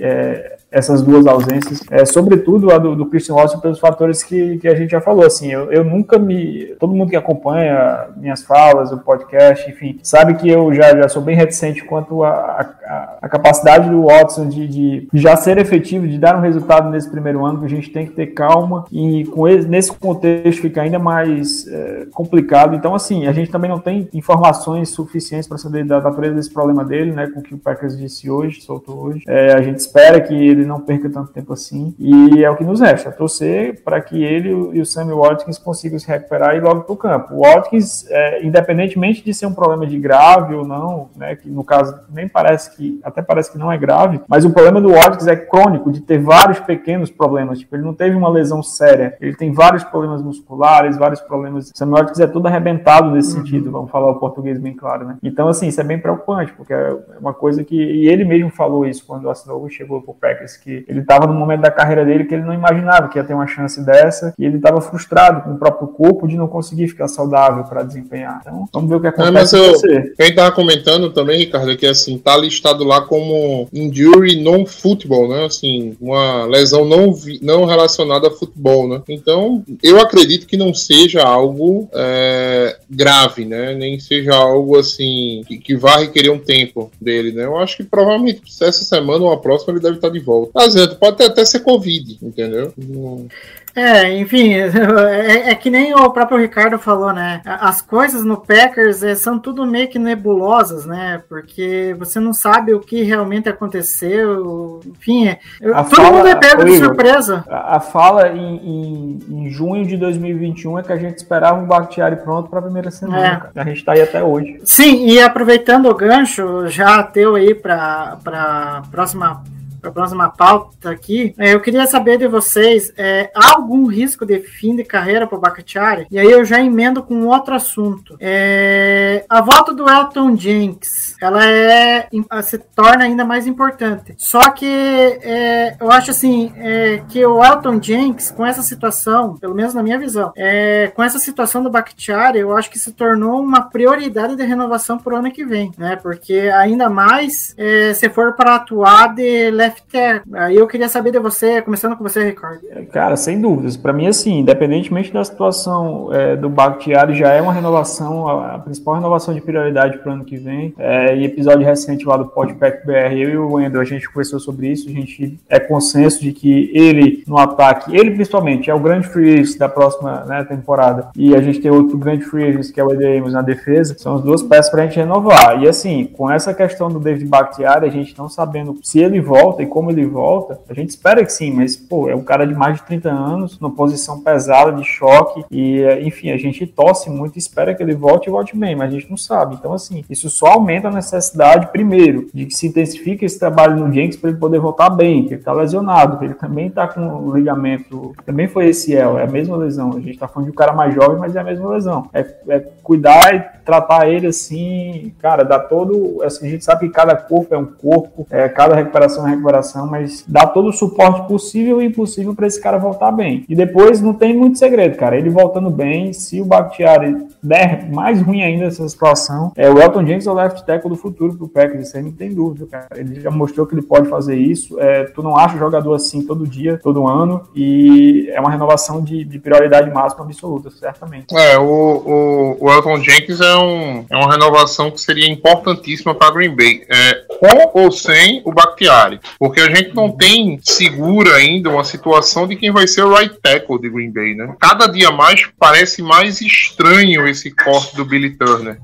[0.71, 4.75] Essas duas ausências, é, sobretudo a do, do Christian Watson pelos fatores que, que a
[4.75, 8.97] gente já falou, assim, eu, eu nunca me, todo mundo que acompanha minhas falas, o
[8.97, 14.47] podcast, enfim, sabe que eu já, já sou bem reticente quanto a capacidade do Watson
[14.49, 17.89] de, de, já ser efetivo, de dar um resultado nesse primeiro ano, que a gente
[17.89, 22.93] tem que ter calma e com ele, nesse contexto fica ainda mais é, complicado, então
[22.93, 27.12] assim, a gente também não tem informações suficientes para saber da natureza desse problema dele,
[27.12, 30.34] né, com o que o Packers disse hoje, soltou hoje, é, a gente espera que
[30.34, 31.93] ele ele não perca tanto tempo assim.
[32.00, 36.00] E é o que nos resta, torcer para que ele e o Sammy Watkins consigam
[36.00, 37.36] se recuperar e ir logo para o campo.
[37.36, 41.63] O Watkins, é, independentemente de ser um problema de grave ou não, né, que no
[41.63, 45.28] caso nem parece que até parece que não é grave, mas o problema do Watkins
[45.28, 47.60] é crônico, de ter vários pequenos problemas.
[47.60, 51.69] Tipo, ele não teve uma lesão séria, ele tem vários problemas musculares, vários problemas.
[51.71, 53.43] O Sam Watkins é todo arrebentado nesse Uhum.
[53.45, 55.17] sentido, vamos falar o português bem claro, né?
[55.24, 57.76] Então, assim, isso é bem preocupante, porque é uma coisa que.
[57.76, 61.34] E ele mesmo falou isso quando assinou e chegou pro Packers, que ele estava no
[61.34, 64.46] momento da carreira dele que ele não imaginava que ia ter uma chance dessa, e
[64.46, 68.40] ele estava frustrado com o próprio corpo de não conseguir ficar saudável para desempenhar.
[68.42, 70.14] Então, vamos ver o que É, mas acontece com eu, você.
[70.18, 75.46] quem tava comentando também, Ricardo, é que assim, tá listado lá como injury non-football, né?
[75.46, 79.02] Assim, uma lesão não, não relacionada a futebol, né?
[79.08, 83.74] Então, eu acredito que não seja algo é, grave, né?
[83.74, 87.46] Nem seja algo assim que, que vá requerer um tempo dele, né?
[87.46, 90.40] Eu acho que provavelmente essa semana ou a próxima ele deve estar de volta.
[90.54, 92.73] Mas é, pode até, até ser Covid, entendeu?
[92.77, 93.27] Não-
[93.73, 97.41] É, enfim, é, é que nem o próprio Ricardo falou, né?
[97.45, 101.21] As coisas no Packers é, são tudo meio que nebulosas, né?
[101.30, 104.82] Porque você não sabe o que realmente aconteceu.
[104.86, 105.39] Enfim, é,
[105.73, 107.45] A todo fala- mundo é pego de surpresa.
[107.47, 111.65] A, a fala em, em- em junho de 2021 é que a gente esperava um
[111.65, 113.51] Bakhtiari pronto para a primeira semana.
[113.56, 113.60] É.
[113.62, 114.60] A gente tá aí até hoje.
[114.65, 119.43] Sim, e aproveitando o gancho já teu aí para para próxima
[119.82, 124.39] para próxima pauta aqui, é, eu queria saber de vocês, é, há algum risco de
[124.39, 126.08] fim de carreira para o Bakhtiari?
[126.12, 128.15] E aí eu já emendo com outro assunto.
[128.20, 132.08] É, a volta do Elton Jenks, ela é
[132.44, 134.13] se torna ainda mais importante.
[134.17, 139.56] Só que é, eu acho assim é, que o Elton Jenks com essa situação, pelo
[139.56, 143.41] menos na minha visão, é, com essa situação do Bakhtiari, eu acho que se tornou
[143.41, 145.96] uma prioridade de renovação para o ano que vem, né?
[145.96, 147.56] Porque ainda mais
[147.96, 150.21] se for para atuar de left tackle.
[150.34, 152.62] Aí eu queria saber de você, começando com você, Ricardo.
[152.91, 153.77] Cara, sem dúvidas.
[153.77, 158.60] Para mim, assim, independentemente da situação é, do Bakhtiari, já é uma renovação, a, a
[158.60, 160.73] principal renovação de prioridade para o ano que vem.
[160.77, 164.39] É, em episódio recente lá do Podpack BR, eu e o Wendel, a gente conversou
[164.39, 164.89] sobre isso.
[164.89, 169.39] A gente é consenso de que ele, no ataque, ele principalmente, é o grande free
[169.39, 171.10] agent da próxima né, temporada.
[171.15, 173.95] E a gente tem outro grande free agent, que é o Ed Amos na defesa.
[173.97, 175.62] São as duas peças para a gente renovar.
[175.62, 179.61] E assim, com essa questão do David Bakhtiari, a gente não sabendo se ele volta
[179.62, 182.54] e como ele volta, a gente espera que sim, mas, pô, é um cara de
[182.54, 187.10] mais de 30 anos, numa posição pesada, de choque, e, eh, enfim, a gente torce
[187.10, 189.56] muito e espera que ele volte e volte bem, mas a gente não sabe.
[189.56, 193.91] Então, assim, isso só aumenta a necessidade, primeiro, de que se intensifique esse trabalho no
[193.91, 197.36] Jenks para ele poder voltar bem, que ele tá lesionado, ele também tá com o
[197.36, 199.91] ligamento, também foi esse El, é a mesma lesão.
[199.95, 202.10] A gente tá falando de um cara mais jovem, mas é a mesma lesão.
[202.13, 206.21] É, é cuidar e tratar ele assim, cara, dá todo.
[206.24, 209.51] Assim, a gente sabe que cada corpo é um corpo, é, cada recuperação é recuperação,
[209.88, 213.46] mas dá todo o suporte possível e impossível para esse cara voltar bem.
[213.48, 215.18] E depois não tem muito segredo, cara.
[215.18, 220.06] Ele voltando bem, se o Bakhtiari der mais ruim ainda essa situação, é o Elton
[220.06, 222.88] James é o left tackle do futuro pro Packers, aí não tem dúvida, cara.
[222.96, 224.80] Ele já mostrou que ele pode fazer isso.
[224.80, 229.24] É, tu não acha jogador assim todo dia, todo ano, e é uma renovação de,
[229.24, 231.36] de prioridade máxima absoluta, certamente.
[231.36, 236.34] É, o, o, o Elton Jenkins é, um, é uma renovação que seria importantíssima para
[236.34, 241.70] Green Bay, é, com ou sem o Bakhtiari, porque a gente não tem segura ainda
[241.70, 244.56] uma situação de quem vai ser o right tackle de Green Bay, né?
[244.60, 248.80] Cada dia mais parece mais estranho esse corte do Billy Turner,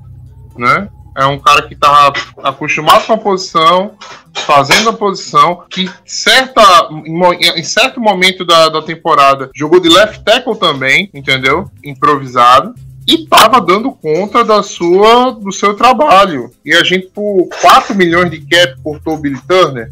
[0.56, 0.88] né?
[1.16, 2.12] É um cara que tá
[2.44, 3.96] acostumado com a posição,
[4.34, 6.62] fazendo a posição, que certa,
[7.04, 11.68] em, certo momento da, da temporada jogou de left tackle também, entendeu?
[11.82, 12.72] Improvisado.
[13.08, 16.50] E tava dando conta da sua, do seu trabalho.
[16.62, 19.90] E a gente, por 4 milhões de cap, cortou o Billy Turner,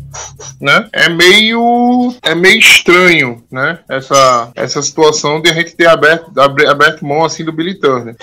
[0.60, 0.86] né?
[0.92, 3.78] É meio, é meio estranho, né?
[3.88, 8.14] Essa, essa situação de a gente ter aberto, aberto mão assim do Billy Turner.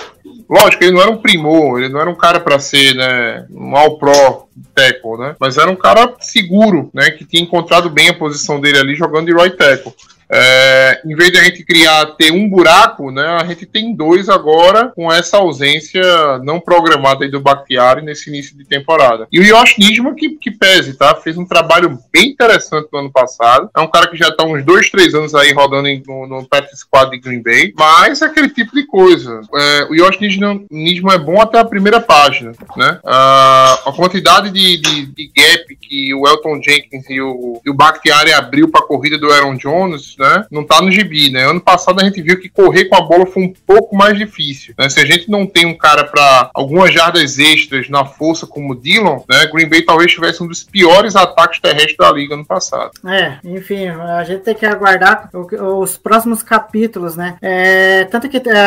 [0.48, 3.76] Lógico, ele não era um primor, ele não era um cara para ser, né, um
[3.76, 4.43] all-pro
[4.74, 5.36] tackle, né?
[5.40, 9.28] Mas era um cara seguro, né, que tinha encontrado bem a posição dele ali jogando
[9.28, 9.94] de right tackle.
[10.36, 14.30] É, em vez de a gente criar, ter um buraco, né, a gente tem dois
[14.30, 16.02] agora com essa ausência
[16.44, 19.28] não programada do Bakhtiari nesse início de temporada.
[19.32, 21.14] E o Josh Nisman que, que pese, tá?
[21.14, 23.70] Fez um trabalho bem interessante no ano passado.
[23.76, 26.48] É um cara que já tá uns dois, três anos aí rodando em- no, no
[26.48, 29.40] practice squad de Green Bay, mas é aquele tipo de coisa.
[29.56, 33.00] É, o Nisman, Nisman é bom até a primeira página, né?
[33.06, 37.74] Ah, a quantidade de, de, de gap que o Elton Jenkins e o, e o
[37.74, 40.46] Bakhtiari abriu para a corrida do Aaron Jones, né?
[40.52, 41.44] Não tá no gibi, né?
[41.50, 44.74] Ano passado a gente viu que correr com a bola foi um pouco mais difícil,
[44.78, 44.90] né?
[44.90, 48.76] Se a gente não tem um cara para algumas jardas extras na força como o
[48.76, 49.46] Dillon, né?
[49.48, 52.92] Green Bay talvez tivesse um dos piores ataques terrestres da liga no passado.
[53.06, 57.38] É, enfim, a gente tem que aguardar os próximos capítulos, né?
[57.42, 58.60] É, tanto que é,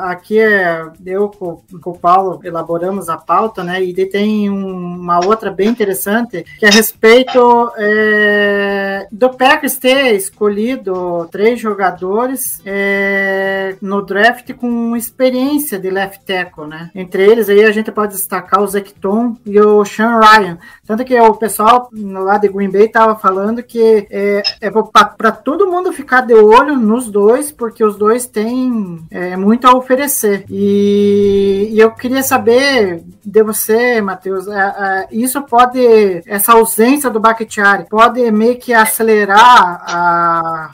[0.00, 3.82] aqui é, eu com, com o Paulo elaboramos a pauta, né?
[3.82, 10.14] E tem um- uma outra bem interessante, que é a respeito é, do Packers ter
[10.14, 16.90] escolhido três jogadores é, no draft com experiência de left tackle, né?
[16.94, 20.58] Entre eles aí a gente pode destacar o Zecton e o Sean Ryan.
[20.86, 24.70] Tanto que o pessoal lá de Green Bay estava falando que é, é
[25.16, 29.76] para todo mundo ficar de olho nos dois, porque os dois têm é, muito a
[29.76, 30.44] oferecer.
[30.48, 34.46] E, e, eu queria saber de você, Matheus,
[34.98, 40.70] é, isso pode, essa ausência do Bakhtiari, pode meio que acelerar a,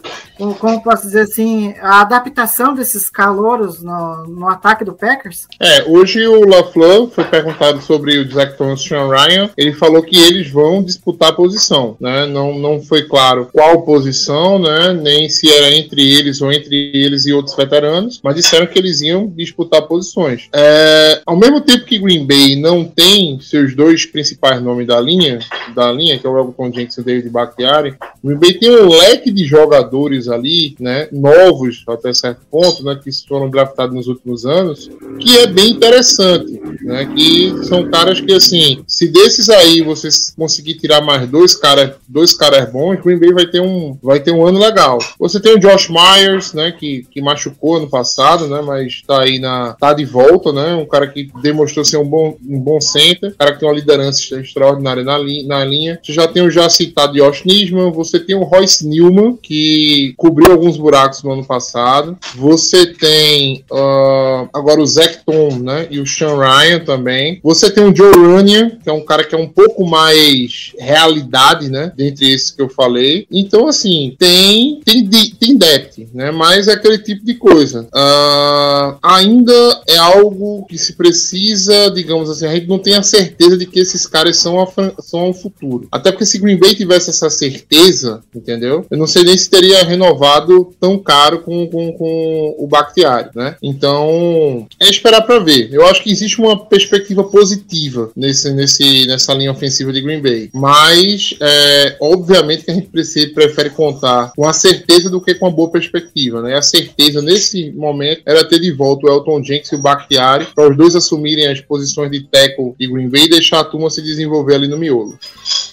[0.58, 5.46] como posso dizer assim, a adaptação desses calouros no, no ataque do Packers?
[5.60, 10.16] É, hoje o LaFleur foi perguntado sobre o Zach Thomas e Ryan, ele falou que
[10.16, 12.26] eles vão disputar a posição, né?
[12.26, 14.92] Não, não foi claro qual posição, né?
[14.92, 19.00] Nem se era entre eles ou entre eles e outros veteranos, mas disseram que eles
[19.00, 20.48] iam disputar posições.
[20.52, 25.40] É, ao mesmo tempo que Green Bay não tem seus dois principais nomes da linha,
[25.74, 28.88] da linha, que é o Elton Jenkins e o David Bakhtiari, Green Bay tem um
[28.88, 31.08] leque de jogadores ali, né?
[31.10, 32.96] Novos até certo ponto, né?
[33.02, 34.88] Que foram draftados nos últimos anos,
[35.18, 37.06] que é bem interessante, né?
[37.06, 42.32] Que são caras que assim, se desses aí vocês conseguir tirar mais dois caras, dois
[42.32, 44.98] caras bons, Green Bay vai ter um, vai ter um ano legal.
[45.18, 49.40] Você tem o Josh Myers, né, que, que machucou ano passado, né, mas tá aí
[49.40, 53.34] na tá de volta, né, um cara que demonstrou ser um bom, um bom center,
[53.36, 55.98] cara que tem uma liderança extraordinária na, li, na linha.
[56.02, 60.52] Você já tem o já citado Josh Nisman, você tem o Royce Newman, que cobriu
[60.52, 62.16] alguns buracos no ano passado.
[62.34, 67.40] Você tem uh, agora o Zecton, né, e o Sean Ryan também.
[67.42, 71.70] Você tem o Joe Runyan, que é um cara que é um pouco mais realidade,
[71.70, 73.26] né, dentre esses que eu falei.
[73.30, 76.30] Então, assim, tem tem, tem depth, né?
[76.30, 77.82] Mas é aquele tipo de coisa.
[77.94, 83.56] Uh, ainda é algo que se precisa, digamos assim, a gente não tem a certeza
[83.56, 84.66] de que esses caras são, a,
[85.00, 85.88] são o futuro.
[85.90, 88.86] Até porque se Green Bay tivesse essa certeza, entendeu?
[88.90, 93.56] Eu não sei nem se teria renovado tão caro com, com, com o Bakhtiari, né?
[93.62, 95.72] Então, é esperar para ver.
[95.72, 100.50] Eu acho que existe uma perspectiva positiva nesse, nesse, nessa linha ofensiva de Green Bay.
[100.52, 105.46] Mas, é, obviamente que a gente precisa, prefere contar com a certeza do que com
[105.46, 106.56] a boa perspectiva, né?
[106.56, 110.70] A certeza nesse momento era ter de volta o Elton Jenkins e o Bakhtiari para
[110.70, 114.54] os dois assumirem as posições de tackle e Green Bay e deixar turma se desenvolver
[114.54, 115.18] ali no miolo.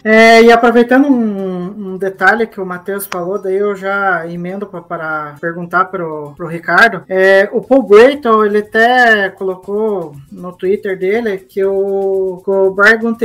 [0.04, 5.36] É, e aproveitando um, um, detalhe que o Matheus falou, daí eu já emendo para
[5.40, 7.04] perguntar pro, pro Ricardo.
[7.08, 13.16] É, o Paul Brayton, ele até colocou no Twitter dele que o, o Brian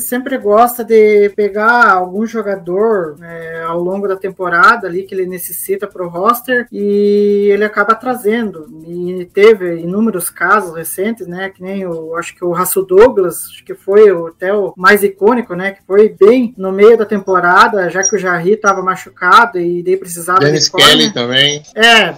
[0.00, 5.86] sempre gosta de pegar algum jogador é, ao longo da temporada ali que ele necessita
[5.86, 8.66] para o roster e ele acaba trazendo.
[8.86, 11.50] E teve inúmeros casos recentes, né?
[11.50, 15.02] Que nem o, acho que o Raço Douglas, acho que foi o, até o mais
[15.02, 15.72] icônico, né?
[15.72, 19.96] Que foi bem no meio da temporada, já que o Jarry estava machucado e daí
[19.96, 20.40] precisava.
[20.40, 21.62] Dennis Kelly também.
[21.74, 22.14] É,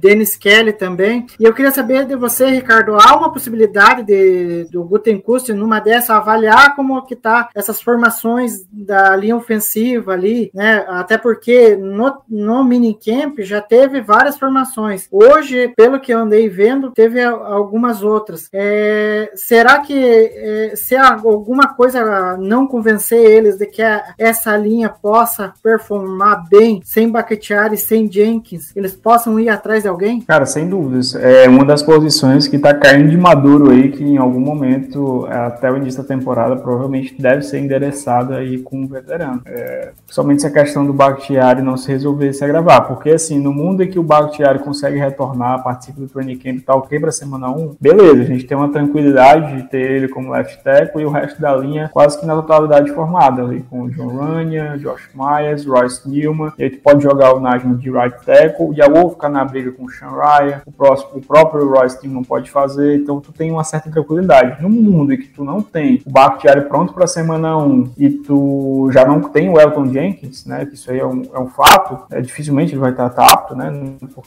[0.00, 1.26] Dennis Kelly também.
[1.38, 6.16] E eu queria saber de você, Ricardo, há uma possibilidade de do Gutenkust numa dessa
[6.16, 10.84] avaliar como que tá essas formações da linha ofensiva ali, né?
[10.88, 15.08] Até porque no, no minicamp já teve várias formações.
[15.10, 18.48] Hoje, pelo que eu andei vendo, teve algumas outras.
[18.52, 24.88] É, será que é, se alguma coisa não convencer eles de que a, essa linha
[25.14, 30.20] possa performar bem sem Bakhtiari sem Jenkins, eles possam ir atrás de alguém?
[30.22, 31.14] Cara, sem dúvidas.
[31.14, 35.70] É uma das posições que está caindo de maduro aí, que em algum momento, até
[35.70, 39.40] o início da temporada, provavelmente deve ser endereçada aí com um veterano.
[39.46, 43.84] É, principalmente essa questão do Bakhtiari não se resolver se agravar, porque assim, no mundo
[43.84, 47.48] em que o Bakhtiari consegue retornar, participa do training camp e tal, quebra a semana
[47.52, 51.10] 1, beleza, a gente tem uma tranquilidade de ter ele como left tackle e o
[51.10, 55.66] resto da linha quase que na totalidade formada ali, com o John Runyan, Josh Myers,
[55.66, 59.10] Royce Newman, e aí tu pode jogar o Najman de right tackle, e a vou
[59.10, 62.96] ficar na briga com o Sean Ryan, o, próximo, o próprio Royce Newman pode fazer,
[62.96, 64.62] então tu tem uma certa tranquilidade.
[64.62, 68.88] No mundo em que tu não tem o Bakhtiari pronto para semana 1 e tu
[68.92, 72.06] já não tem o Elton Jenkins, né, que isso aí é um, é um fato,
[72.10, 73.72] é, dificilmente ele vai estar tá apto, né,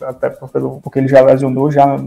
[0.01, 1.97] até porque ele já lesionou já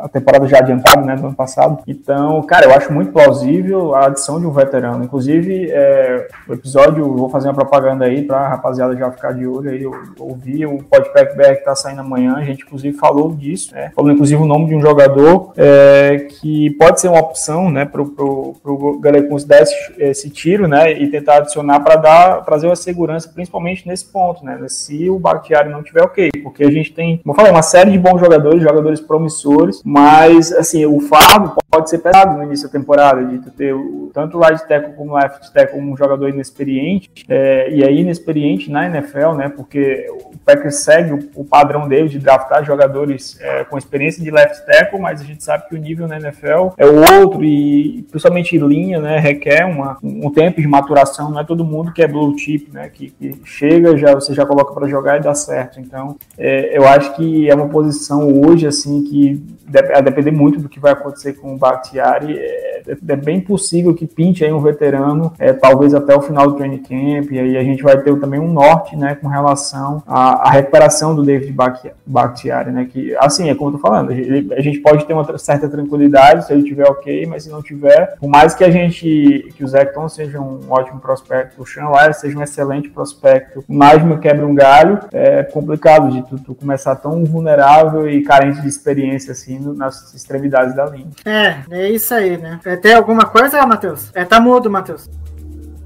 [0.00, 1.82] a temporada já adiantada, né, do ano passado.
[1.86, 5.04] Então, cara, eu acho muito plausível a adição de um veterano.
[5.04, 9.46] Inclusive, é, o episódio, vou fazer uma propaganda propaganda aí pra rapaziada já ficar de
[9.46, 13.32] olho aí, eu ouvi o Podpack BR que tá saindo amanhã, a gente inclusive falou
[13.32, 13.92] disso, né?
[13.94, 18.06] Falou inclusive o nome de um jogador é, que pode ser uma opção, né, pro,
[18.06, 22.76] pro, pro Galecons dar esse, esse tiro, né, e tentar adicionar para dar, trazer uma
[22.76, 27.18] segurança, principalmente nesse ponto, né, se o Bakhtiari não tiver ok, porque a gente tem,
[27.18, 31.90] como eu falei, uma série de bons jogadores, jogadores promissores, mas, assim, o fardo pode
[31.90, 33.74] ser pesado no início da temporada, de ter
[34.12, 38.00] tanto o right tackle como o left tackle como um jogador inexperiente, é, e aí
[38.00, 43.38] inexperiente na NFL, né, porque o Packers segue o, o padrão dele de draftar jogadores
[43.40, 46.72] é, com experiência de left tackle, mas a gente sabe que o nível na NFL
[46.76, 51.64] é outro e principalmente linha, né, requer uma, um tempo de maturação, não é todo
[51.64, 55.18] mundo que é blue chip, né, que, que chega, já você já coloca para jogar
[55.18, 55.80] e dá certo.
[55.80, 59.42] Então, é, eu acho que é uma posição hoje assim que
[59.94, 62.38] a depender muito do que vai acontecer com o Bakhtiari,
[62.86, 66.54] é, é bem possível que pinte aí um veterano, é, talvez até o final do
[66.54, 70.48] training camp, e aí a gente vai ter também um norte, né, com relação à,
[70.48, 71.54] à recuperação do David
[72.06, 75.68] Bakhtiari, né, que, assim, é como eu tô falando, a gente pode ter uma certa
[75.68, 79.64] tranquilidade se ele tiver ok, mas se não tiver, por mais que a gente, que
[79.64, 84.18] o Zecton seja um ótimo prospecto, o Sean Lyle seja um excelente prospecto, o Najma
[84.18, 89.32] quebra um galho, é complicado de tu, tu começar tão vulnerável e carente de experiência,
[89.32, 91.08] assim, nas extremidades da linha.
[91.24, 92.58] É, é isso aí, né?
[92.66, 94.10] É, tem alguma coisa, Matheus?
[94.12, 95.08] É, tá mudo, Matheus.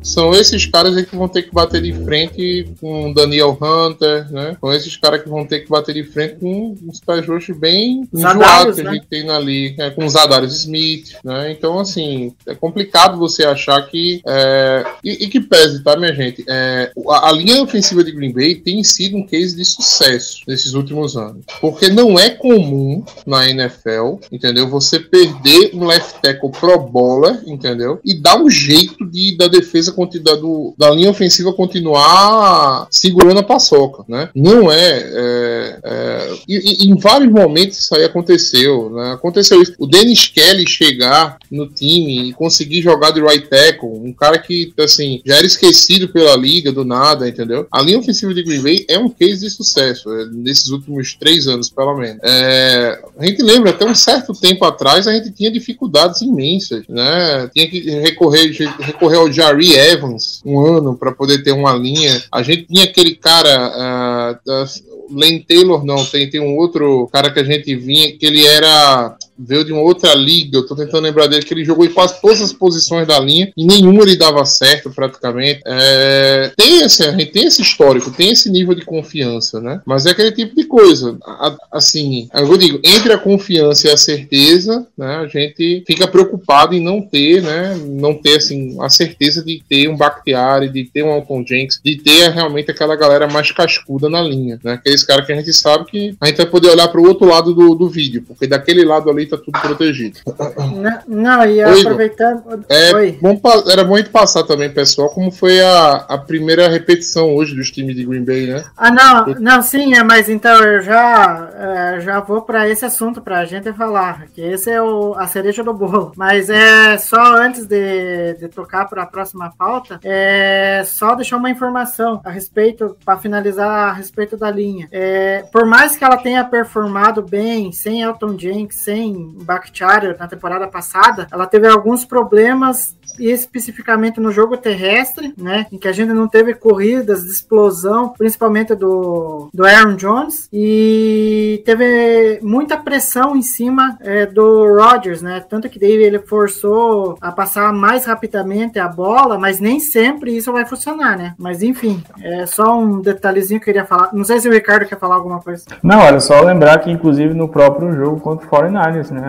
[0.03, 4.57] São esses caras aí que vão ter que bater de frente com Daniel Hunter, né?
[4.61, 8.09] São esses caras que vão ter que bater de frente com uns pés roxos bem
[8.13, 8.93] enjoados que a né?
[8.95, 9.91] gente tem ali, né?
[9.91, 11.53] com os Zadarius Smith, né?
[11.53, 14.21] Então, assim, é complicado você achar que.
[14.27, 16.45] é, E, e que pese, tá, minha gente?
[16.49, 20.75] É, a, a linha ofensiva de Green Bay tem sido um case de sucesso nesses
[20.75, 21.45] últimos anos.
[21.61, 24.69] Porque não é comum na NFL, entendeu?
[24.69, 28.01] Você perder um left tackle pro bola, entendeu?
[28.05, 29.90] E dar um jeito de da defesa
[30.23, 34.29] da, do- da linha ofensiva continuar segurando a paçoca, né?
[34.35, 34.99] Não é.
[35.05, 39.13] é, é, e, e em vários momentos isso aí aconteceu, né?
[39.13, 39.75] Aconteceu isso.
[39.79, 44.73] O Dennis Kelly chegar no time e conseguir jogar de right tackle, um cara que,
[44.79, 47.67] assim, já era esquecido pela liga do nada, entendeu?
[47.71, 51.47] A linha ofensiva de Green Bay é um case de sucesso, é, nesses últimos três
[51.47, 52.21] anos, pelo menos.
[52.23, 57.49] É, a gente lembra, até um certo tempo atrás, a gente tinha dificuldades imensas, né?
[57.55, 62.23] Tinha que recorrer, recorrer ao Jari Evans um ano para poder ter uma linha.
[62.31, 67.31] A gente tinha aquele cara ah, das- Lane Taylor não, tem, tem um outro cara
[67.33, 69.17] que a gente vinha, que ele era.
[69.47, 72.21] Veio de uma outra liga, eu tô tentando lembrar dele, que ele jogou em quase
[72.21, 75.61] todas as posições da linha, e nenhuma ele dava certo praticamente.
[75.67, 79.81] É, tem esse, tem esse histórico, tem esse nível de confiança, né?
[79.87, 81.17] Mas é aquele tipo de coisa.
[81.25, 85.17] A- assim, eu digo, entre a confiança e a certeza, né?
[85.17, 87.77] A gente fica preocupado em não ter, né?
[87.87, 91.97] Não ter assim, a certeza de ter um Bakhtiari, de ter um Alton Jenks, de
[91.97, 94.75] ter realmente aquela galera mais cascuda na linha, né?
[94.75, 97.27] Aqueles caras que a gente sabe que a gente vai poder olhar para o outro
[97.27, 100.19] lado do, do vídeo, porque daquele lado ali tá tudo protegido.
[100.59, 102.65] Não, não e Oi, aproveitando.
[102.69, 103.19] É, Oi.
[103.21, 107.55] bom era bom a gente passar também, pessoal, como foi a, a primeira repetição hoje
[107.55, 108.65] dos times de Green Bay, né?
[108.77, 113.21] Ah, não, não, sim, é, mas então eu já, é, já vou para esse assunto
[113.21, 116.13] pra gente falar, que esse é o, a cereja do bolo.
[116.17, 121.51] Mas é só antes de, de tocar para a próxima pauta, é só deixar uma
[121.51, 124.89] informação a respeito, para finalizar a respeito da linha.
[124.91, 130.67] É, por mais que ela tenha performado bem, sem Elton Jenks, sem Bakhtiari na temporada
[130.69, 132.97] passada, ela teve alguns problemas
[133.29, 138.75] especificamente no jogo terrestre, né, em que a gente não teve corridas de explosão, principalmente
[138.75, 145.69] do, do Aaron Jones, e teve muita pressão em cima é, do Rodgers, né, tanto
[145.69, 150.65] que daí ele forçou a passar mais rapidamente a bola, mas nem sempre isso vai
[150.65, 154.49] funcionar, né, mas enfim, é só um detalhezinho que eu queria falar, não sei se
[154.49, 155.65] o Ricardo quer falar alguma coisa.
[155.83, 159.23] Não, olha, só lembrar que inclusive no próprio jogo contra o 49ers, né,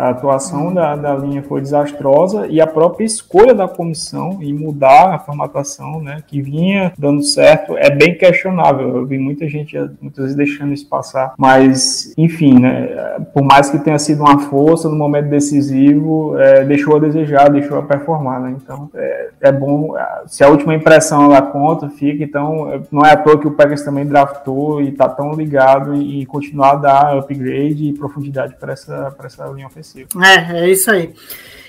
[0.00, 5.14] a atuação da, da linha foi desastrosa e a própria escolha da comissão em mudar
[5.14, 8.96] a formatação, né, que vinha dando certo, é bem questionável.
[8.96, 12.88] Eu vi muita gente muitas vezes deixando isso passar, mas enfim, né,
[13.34, 17.78] por mais que tenha sido uma força no momento decisivo, é, deixou a desejar, deixou
[17.78, 22.22] a performar, né, então é, é bom, é, se a última impressão ela conta, fica,
[22.24, 26.22] então não é à toa que o Packers também draftou e tá tão ligado em,
[26.22, 30.08] em continuar a dar upgrade e profundidade para essa, para essa linha ofensiva.
[30.24, 31.12] É, é isso aí.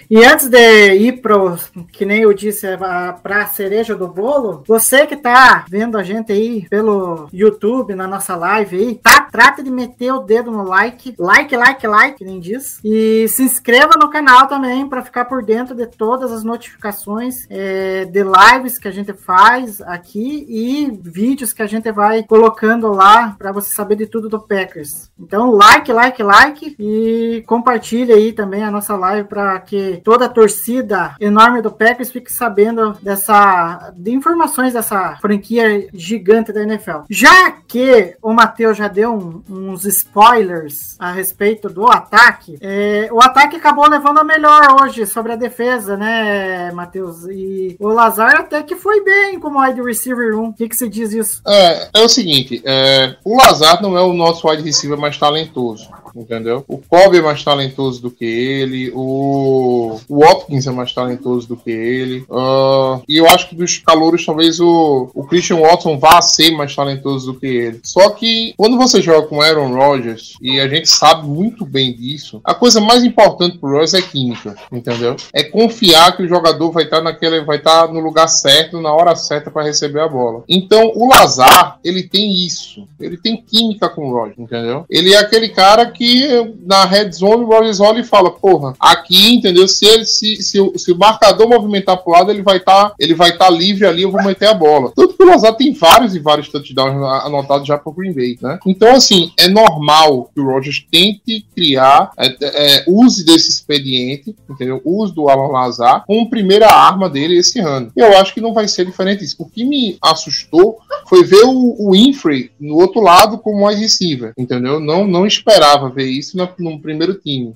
[0.09, 1.57] E antes de ir pro,
[1.91, 6.03] que nem eu disse, é, para a cereja do bolo, você que tá vendo a
[6.03, 9.27] gente aí pelo YouTube, na nossa live aí, tá?
[9.29, 12.79] Trata de meter o dedo no like, like, like, like, nem diz.
[12.83, 18.05] E se inscreva no canal também para ficar por dentro de todas as notificações é,
[18.05, 23.35] de lives que a gente faz aqui e vídeos que a gente vai colocando lá
[23.37, 25.11] para você saber de tudo do Packers.
[25.19, 30.29] Então, like, like, like e compartilhe aí também a nossa live para que toda a
[30.29, 37.01] torcida enorme do Packers fique sabendo dessa de informações dessa franquia gigante da NFL.
[37.09, 43.21] Já que o Matheus já deu um, uns spoilers a respeito do ataque, é, o
[43.21, 47.25] ataque acabou levando a melhor hoje sobre a defesa, né, Matheus?
[47.29, 50.47] E o Lazar até que foi bem como wide receiver 1.
[50.47, 51.41] O que, que você diz isso?
[51.47, 55.89] É, é o seguinte, é, o Lazar não é o nosso wide receiver mais talentoso
[56.21, 56.63] entendeu?
[56.67, 61.57] O Kobe é mais talentoso do que ele, o, o Watkins é mais talentoso do
[61.57, 66.21] que ele, uh, e eu acho que dos calouros talvez o, o Christian Watson vá
[66.21, 67.79] ser mais talentoso do que ele.
[67.83, 72.41] Só que quando você joga com Aaron Rodgers, e a gente sabe muito bem disso,
[72.43, 75.15] a coisa mais importante pro Rodgers é química, entendeu?
[75.33, 79.15] É confiar que o jogador vai estar naquele, vai estar no lugar certo, na hora
[79.15, 80.43] certa para receber a bola.
[80.47, 84.85] Então o Lazar, ele tem isso, ele tem química com o Rodgers, entendeu?
[84.89, 86.27] Ele é aquele cara que
[86.65, 89.67] na red zone o Rogers olha e fala, porra, aqui, entendeu?
[89.77, 92.95] Se ele se, se, o, se o marcador movimentar pro lado, ele vai estar tá,
[92.99, 94.91] ele vai tá livre ali, eu vou meter a bola.
[94.95, 98.57] Tanto que o Lazar tem vários e vários touchdowns anotados já pro Green Bay, né?
[98.65, 104.81] Então, assim, é normal que o Rogers tente criar, é, é, use desse expediente, entendeu?
[104.83, 107.91] Use do Alan Lazar como primeira arma dele esse ano.
[107.95, 109.35] Eu acho que não vai ser diferente disso.
[109.39, 114.33] O que me assustou foi ver o, o Infrey no outro lado como wide receiver,
[114.37, 114.79] entendeu?
[114.79, 117.55] Não, não esperava ver isso no, no primeiro time.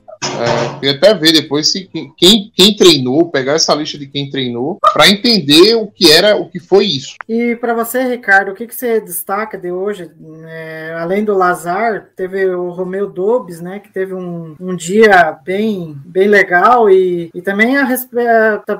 [0.81, 5.09] É, até ver depois se quem, quem treinou, pegar essa lista de quem treinou, para
[5.09, 7.15] entender o que era, o que foi isso.
[7.27, 10.09] E para você, Ricardo, o que, que você destaca de hoje?
[10.47, 15.95] É, além do Lazar, teve o Romeu Dobbs, né, que teve um, um dia bem,
[16.05, 17.91] bem legal e, e também a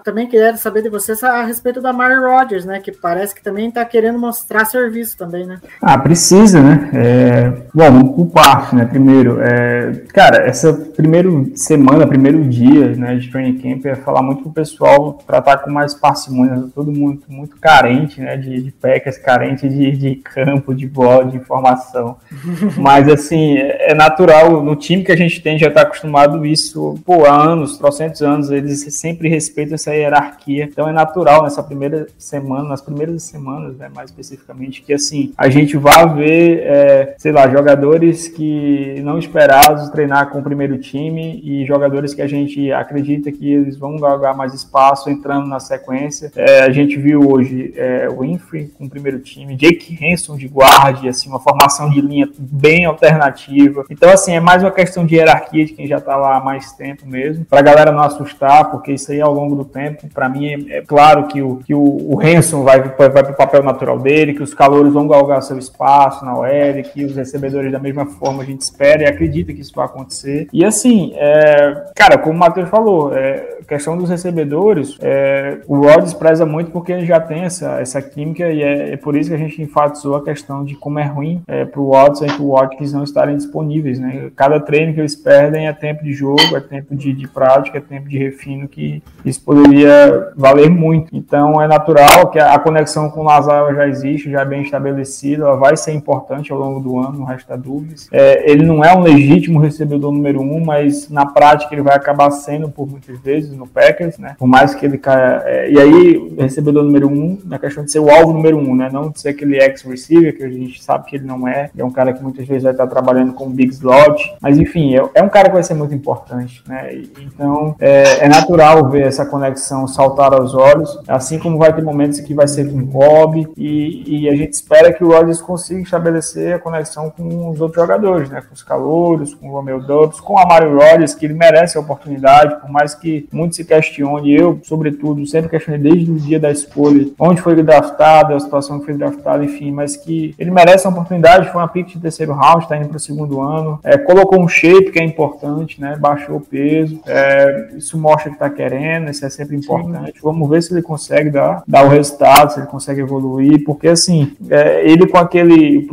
[0.03, 3.69] também queria saber de vocês a respeito da Mary Rodgers, né, que parece que também
[3.69, 5.59] está querendo mostrar serviço também, né?
[5.81, 6.89] Ah, precisa, né?
[6.93, 8.85] É, bom, o parte, né?
[8.85, 14.43] Primeiro, é, cara, essa primeiro semana, primeiro dia né, de training camp, é falar muito
[14.43, 19.17] pro pessoal tratar com mais parcimônia, tá todo mundo muito carente, né, de, de pecas,
[19.17, 22.17] carente de, de campo, de bola, de informação.
[22.77, 27.25] Mas, assim, é, natural, no time que a gente tem já está acostumado isso, pô,
[27.25, 30.65] há anos, trocentos anos, eles sempre respeitam essa hierarquia.
[30.65, 35.49] Então é natural nessa primeira semana, nas primeiras semanas, né, mais especificamente, que, assim, a
[35.49, 41.41] gente vai ver, é, sei lá, jogadores que não esperados treinar com o primeiro time
[41.43, 46.31] e jogadores que a gente acredita que eles vão galgar mais espaço entrando na sequência.
[46.35, 50.47] É, a gente viu hoje é, o Winfrey com o primeiro time, Jake Hanson de
[50.47, 53.83] guarda, assim, uma formação de linha bem alternativa.
[53.89, 56.71] Então, assim, é mais uma questão de hierarquia de quem já está lá há mais
[56.73, 60.29] tempo mesmo, para a galera não assustar, porque isso aí ao longo do tempo, para
[60.29, 63.35] mim é, é, claro que o, que o, o Hanson vai, vai, vai para o
[63.35, 67.71] papel natural dele, que os calores vão galgar seu espaço na OL, que os recebedores
[67.71, 70.47] da mesma forma a gente espera e acredita que isso vai acontecer.
[70.51, 76.13] E assim, é, cara, como o Matheus falou, é, questão dos recebedores, é, o Rodgers
[76.13, 79.35] preza muito porque ele já tem essa, essa química e é, é, por isso que
[79.35, 82.41] a gente enfatizou a questão de como é ruim é, para o Watson e para
[82.41, 83.97] o Watkins não estarem disponíveis.
[83.97, 84.29] Né?
[84.35, 87.81] Cada treino que eles perdem é tempo de jogo, é tempo de, de prática, é
[87.81, 91.07] tempo de refino que isso poderia valer muito.
[91.15, 94.63] Então é natural que a, a conexão com o Lazar já existe, já é bem
[94.63, 98.09] estabelecida, ela vai ser importante ao longo do ano, no resto da dúvidas.
[98.11, 102.31] É, ele não é um legítimo recebedor número um, mas na prática ele vai acabar
[102.31, 104.35] sendo por muitas vezes no Packers, né?
[104.37, 105.41] Por mais que ele caia.
[105.45, 108.75] É, e aí, o recebedor número um, na questão de ser o alvo número um,
[108.75, 108.89] né?
[108.91, 111.69] Não de ser aquele ex-receiver, que a gente sabe que ele não é.
[111.77, 114.35] É um cara que muitas vezes vai estar trabalhando com big slot.
[114.41, 116.93] Mas enfim, é, é um cara que vai ser muito importante, né?
[116.93, 121.81] E, então, é, é, natural ver essa conexão saltar aos olhos, assim como vai ter
[121.81, 125.41] momentos que vai ser com o Bob, e, e a gente espera que o Rodgers
[125.41, 128.41] consiga estabelecer a conexão com os outros jogadores, né?
[128.41, 131.81] Com os calouros, com o Romeo Dubs, com a Mario Rodgers, que ele merece a
[131.81, 136.51] oportunidade, por mais que muito se questione, eu, sobretudo, sempre questionei desde o dia da
[136.51, 140.93] escolha, onde foi draftado, a situação que foi draftado, enfim, mas que ele merece uma
[140.93, 144.41] oportunidade, foi uma pick de terceiro round, está indo para o segundo ano, é, colocou
[144.41, 149.09] um shape que é importante, né, baixou o peso, é, isso mostra que está querendo,
[149.09, 152.67] isso é sempre importante, vamos ver se ele consegue dar, dar o resultado, se ele
[152.67, 155.87] consegue evoluir, porque assim, é, ele com aquele,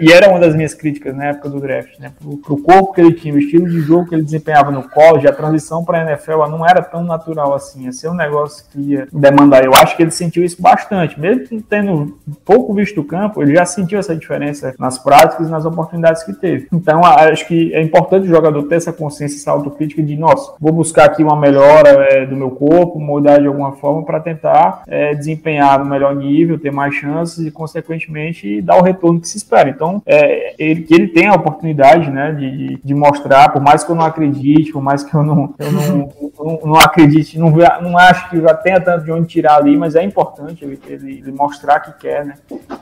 [0.00, 2.12] e era uma das minhas críticas na época do draft, né?
[2.18, 5.26] Pro, pro corpo que ele tinha, o estilo de jogo que ele desempenhava no college,
[5.26, 7.84] a transição para a NFL não era tão natural assim.
[7.84, 9.64] Ia ser um negócio que ia demandar.
[9.64, 11.18] Eu acho que ele sentiu isso bastante.
[11.18, 15.64] Mesmo tendo pouco visto o campo, ele já sentiu essa diferença nas práticas e nas
[15.64, 16.68] oportunidades que teve.
[16.72, 20.72] Então, acho que é importante o jogador ter essa consciência, essa autocrítica de, nossa, vou
[20.72, 25.14] buscar aqui uma melhora é, do meu corpo, mudar de alguma forma para tentar é,
[25.14, 29.68] desempenhar no melhor nível, ter mais chances e, consequentemente, dar o retorno que se espera.
[29.68, 33.90] Então, é, ele, que ele tem a oportunidade né, de, de mostrar, por mais que
[33.90, 37.98] eu não acredite, por mais que eu não, eu não, não, não acredite, não, não
[37.98, 41.80] acho que já tenha tanto de onde tirar ali, mas é importante ele, ele, mostrar
[41.80, 42.34] que quer, né?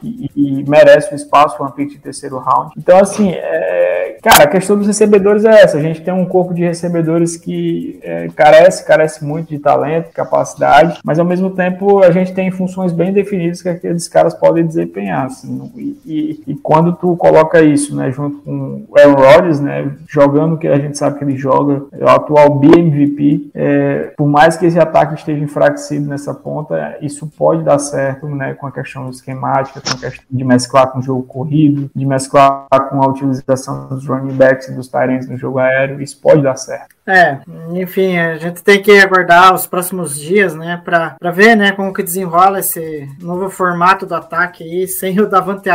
[0.03, 2.73] E, e, merece o espaço para uma pick de terceiro round.
[2.77, 5.79] Então, assim, é, cara, a questão dos recebedores é essa.
[5.79, 11.01] A gente tem um corpo de recebedores que é, carece, carece muito de talento, capacidade,
[11.05, 15.27] mas ao mesmo tempo a gente tem funções bem definidas que aqueles caras podem desempenhar.
[15.27, 19.91] Assim, e, e, e quando tu coloca isso, né, junto com o Aaron Rodgers, né,
[20.09, 22.59] jogando o que a gente sabe que ele joga, é o atual
[22.97, 28.27] BMVP, é, por mais que esse ataque esteja enfraquecido nessa ponta, isso pode dar certo,
[28.29, 32.07] né, com a questão esquemática, com a questão de mesclar com o jogo corrido, de
[32.07, 36.43] mesclar com a utilização dos running backs e dos Tyrants no jogo aéreo, isso pode
[36.43, 36.97] dar certo.
[37.09, 37.39] É,
[37.73, 42.03] enfim, a gente tem que aguardar os próximos dias, né, para ver, né, como que
[42.03, 45.67] desenrola esse novo formato do ataque aí, sem o Davante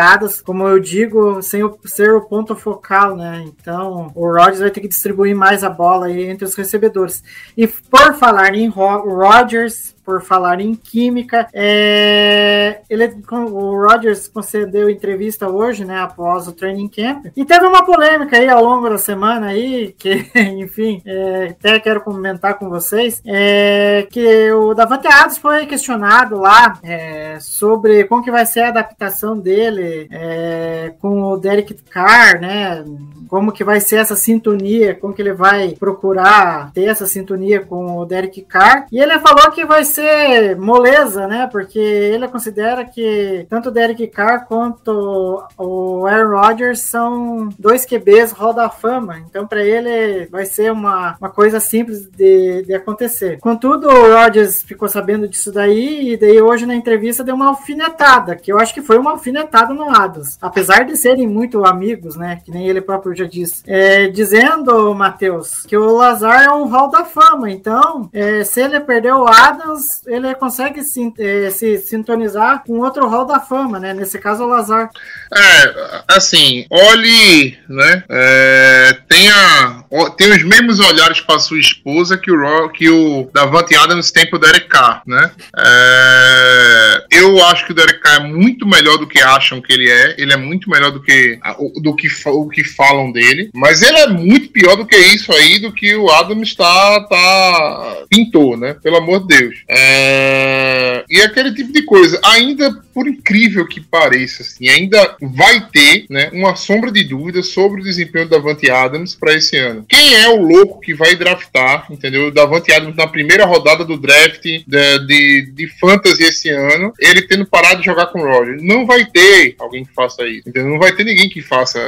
[0.46, 4.82] como eu digo, sem o, ser o ponto focal, né, então o Rodgers vai ter
[4.82, 7.11] que distribuir mais a bola aí entre os recebedores.
[7.58, 11.48] E por falar em Rodgers, por falar em química.
[11.54, 17.86] É, ele, o Rogers concedeu entrevista hoje, né, após o training camp, e teve uma
[17.86, 23.22] polêmica aí ao longo da semana aí, que, enfim, é, até quero comentar com vocês,
[23.26, 28.70] é, que o Davante Adams foi questionado lá é, sobre como que vai ser a
[28.70, 32.84] adaptação dele é, com o Derek Carr, né,
[33.32, 37.98] como que vai ser essa sintonia, como que ele vai procurar ter essa sintonia com
[37.98, 41.48] o Derek Carr, e ele falou que vai ser moleza, né?
[41.50, 48.34] Porque ele considera que tanto o Derek Carr quanto o Aaron Rodgers são dois QBs
[48.34, 49.20] roda fama.
[49.20, 53.40] Então, para ele, vai ser uma, uma coisa simples de, de acontecer.
[53.40, 58.36] Contudo, o Rodgers ficou sabendo disso daí e daí hoje na entrevista deu uma alfinetada,
[58.36, 60.38] que eu acho que foi uma alfinetada no Adams.
[60.42, 62.42] Apesar de serem muito amigos, né?
[62.44, 63.42] Que nem ele próprio já.
[63.68, 67.50] É, dizendo, Matheus, que o Lazar é um hall da fama.
[67.50, 73.08] Então, é, se ele perder o Adams, ele consegue se, eh, se sintonizar com outro
[73.08, 73.94] hall da fama, né?
[73.94, 74.90] Nesse caso, o Lazar.
[75.34, 78.04] É, assim, olhe, né?
[78.10, 79.84] É, tenha,
[80.18, 84.40] tem os mesmos olhares para sua esposa que o, que o Davante Adams tem pro
[84.40, 85.32] Derek Carr, né?
[85.58, 89.90] É, eu acho que o Derek Carr é muito melhor do que acham que ele
[89.90, 90.16] é.
[90.18, 91.40] Ele é muito melhor do que,
[91.82, 93.50] do que o que falam dele.
[93.54, 97.98] Mas ele é muito pior do que isso aí, do que o Adams tá, tá
[98.10, 98.76] pintou, né?
[98.82, 99.56] Pelo amor de Deus.
[99.68, 101.04] É...
[101.10, 102.20] E aquele tipo de coisa.
[102.24, 107.82] Ainda, por incrível que pareça, assim, ainda vai ter né, uma sombra de dúvida sobre
[107.82, 109.86] o desempenho do Davante Adams para esse ano.
[109.88, 112.28] Quem é o louco que vai draftar, entendeu?
[112.28, 117.22] O Davante Adams na primeira rodada do draft de, de, de fantasy esse ano, ele
[117.22, 118.58] tendo parado de jogar com o Roger.
[118.62, 120.70] Não vai ter alguém que faça isso, entendeu?
[120.70, 121.80] Não vai ter ninguém que faça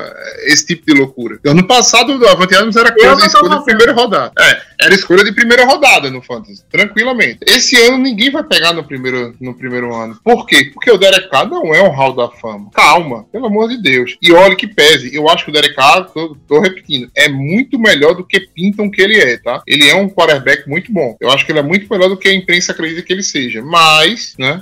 [0.45, 1.39] esse tipo de loucura.
[1.45, 4.32] Ano passado, o Davante Adams era coisa escolha de primeira rodada.
[4.39, 7.39] É, era escolha de primeira rodada no fantasy, tranquilamente.
[7.45, 10.20] Esse esse ano ninguém vai pegar no primeiro, no primeiro ano.
[10.24, 10.70] Por quê?
[10.74, 12.69] Porque o Derek Carr não é um hall da fama.
[12.73, 14.17] Calma, pelo amor de Deus.
[14.21, 17.79] E olha que pese, eu acho que o Derek Carr, tô, tô repetindo, é muito
[17.79, 19.61] melhor do que pintam que ele é, tá?
[19.67, 21.15] Ele é um quarterback muito bom.
[21.19, 23.61] Eu acho que ele é muito melhor do que a imprensa acredita que ele seja.
[23.61, 24.61] Mas, né?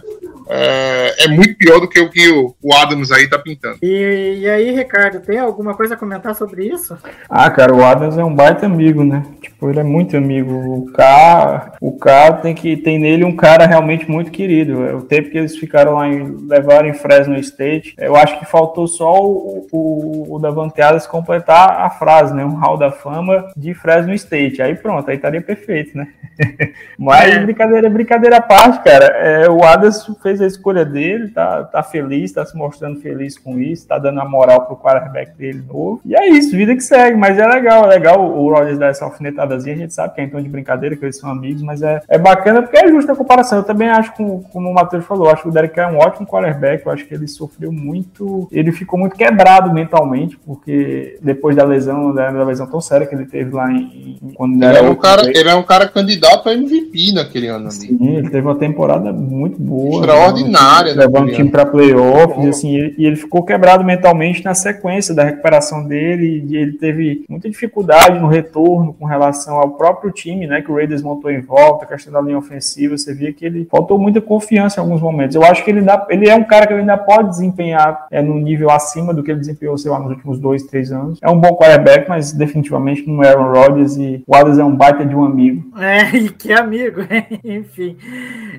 [0.54, 3.78] É, é, muito pior do que o que o, o Adams aí tá pintando.
[3.82, 6.98] E, e, aí, Ricardo, tem alguma coisa a comentar sobre isso?
[7.30, 9.24] Ah, cara, o Adams é um baita amigo, né?
[9.42, 10.52] Tipo, ele é muito amigo.
[10.54, 14.86] O K, o K tem que tem nele um cara realmente muito querido.
[14.86, 18.46] É, o tempo que eles ficaram lá em levaram em Fresno State, eu acho que
[18.46, 22.44] faltou só o, o, o Davante Adams completar a frase, né?
[22.44, 24.62] Um hall da fama de Fresno State.
[24.62, 26.08] Aí pronto, aí estaria perfeito, né?
[27.00, 27.40] Mas é.
[27.40, 29.06] brincadeira, brincadeira à parte, cara.
[29.06, 33.60] É, o Adams fez a escolha dele, tá, tá feliz, tá se mostrando feliz com
[33.60, 36.02] isso, tá dando a moral pro quarterback dele novo.
[36.06, 39.06] E é isso, vida que segue, mas é legal, é legal o Rodgers dar essa
[39.06, 42.02] alfinetadazinha, a gente sabe que é tom de brincadeira, que eles são amigos, mas é,
[42.08, 43.60] é bacana porque é justa a comparação.
[43.60, 46.28] Eu também acho, como, como o Matheus falou, acho que o Derek é um ótimo
[46.28, 51.64] quarterback, eu acho que ele sofreu muito, ele ficou muito quebrado mentalmente, porque depois da
[51.64, 54.78] lesão, da, da lesão tão séria que ele teve lá em, em quando ele, ele
[54.78, 57.72] era é um cara, ele é um cara candidato a MVP naquele ano ali.
[57.72, 62.50] Sim, ele teve uma temporada muito boa extraordinária, né, levando o time para playoffs, e
[62.50, 67.26] assim, ele, e ele ficou quebrado mentalmente na sequência da recuperação dele, e ele teve
[67.30, 71.42] muita dificuldade no retorno com relação ao próprio time, né, que o Raiders montou em
[71.42, 75.02] volta, a questão da linha ofensiva, você via que ele faltou muita confiança em alguns
[75.02, 75.36] momentos.
[75.36, 78.22] Eu acho que ele, ainda, ele é um cara que ele ainda pode desempenhar é,
[78.22, 81.20] num nível acima do que ele desempenhou, sei lá, nos últimos dois, três anos.
[81.22, 84.76] É um bom quarterback, mas definitivamente não é Aaron Rodgers, e o Adams é um
[84.76, 85.72] baita de um amigo.
[85.80, 87.02] É, e que amigo,
[87.44, 87.98] enfim.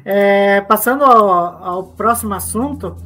[0.05, 2.97] É, passando ao, ao próximo assunto,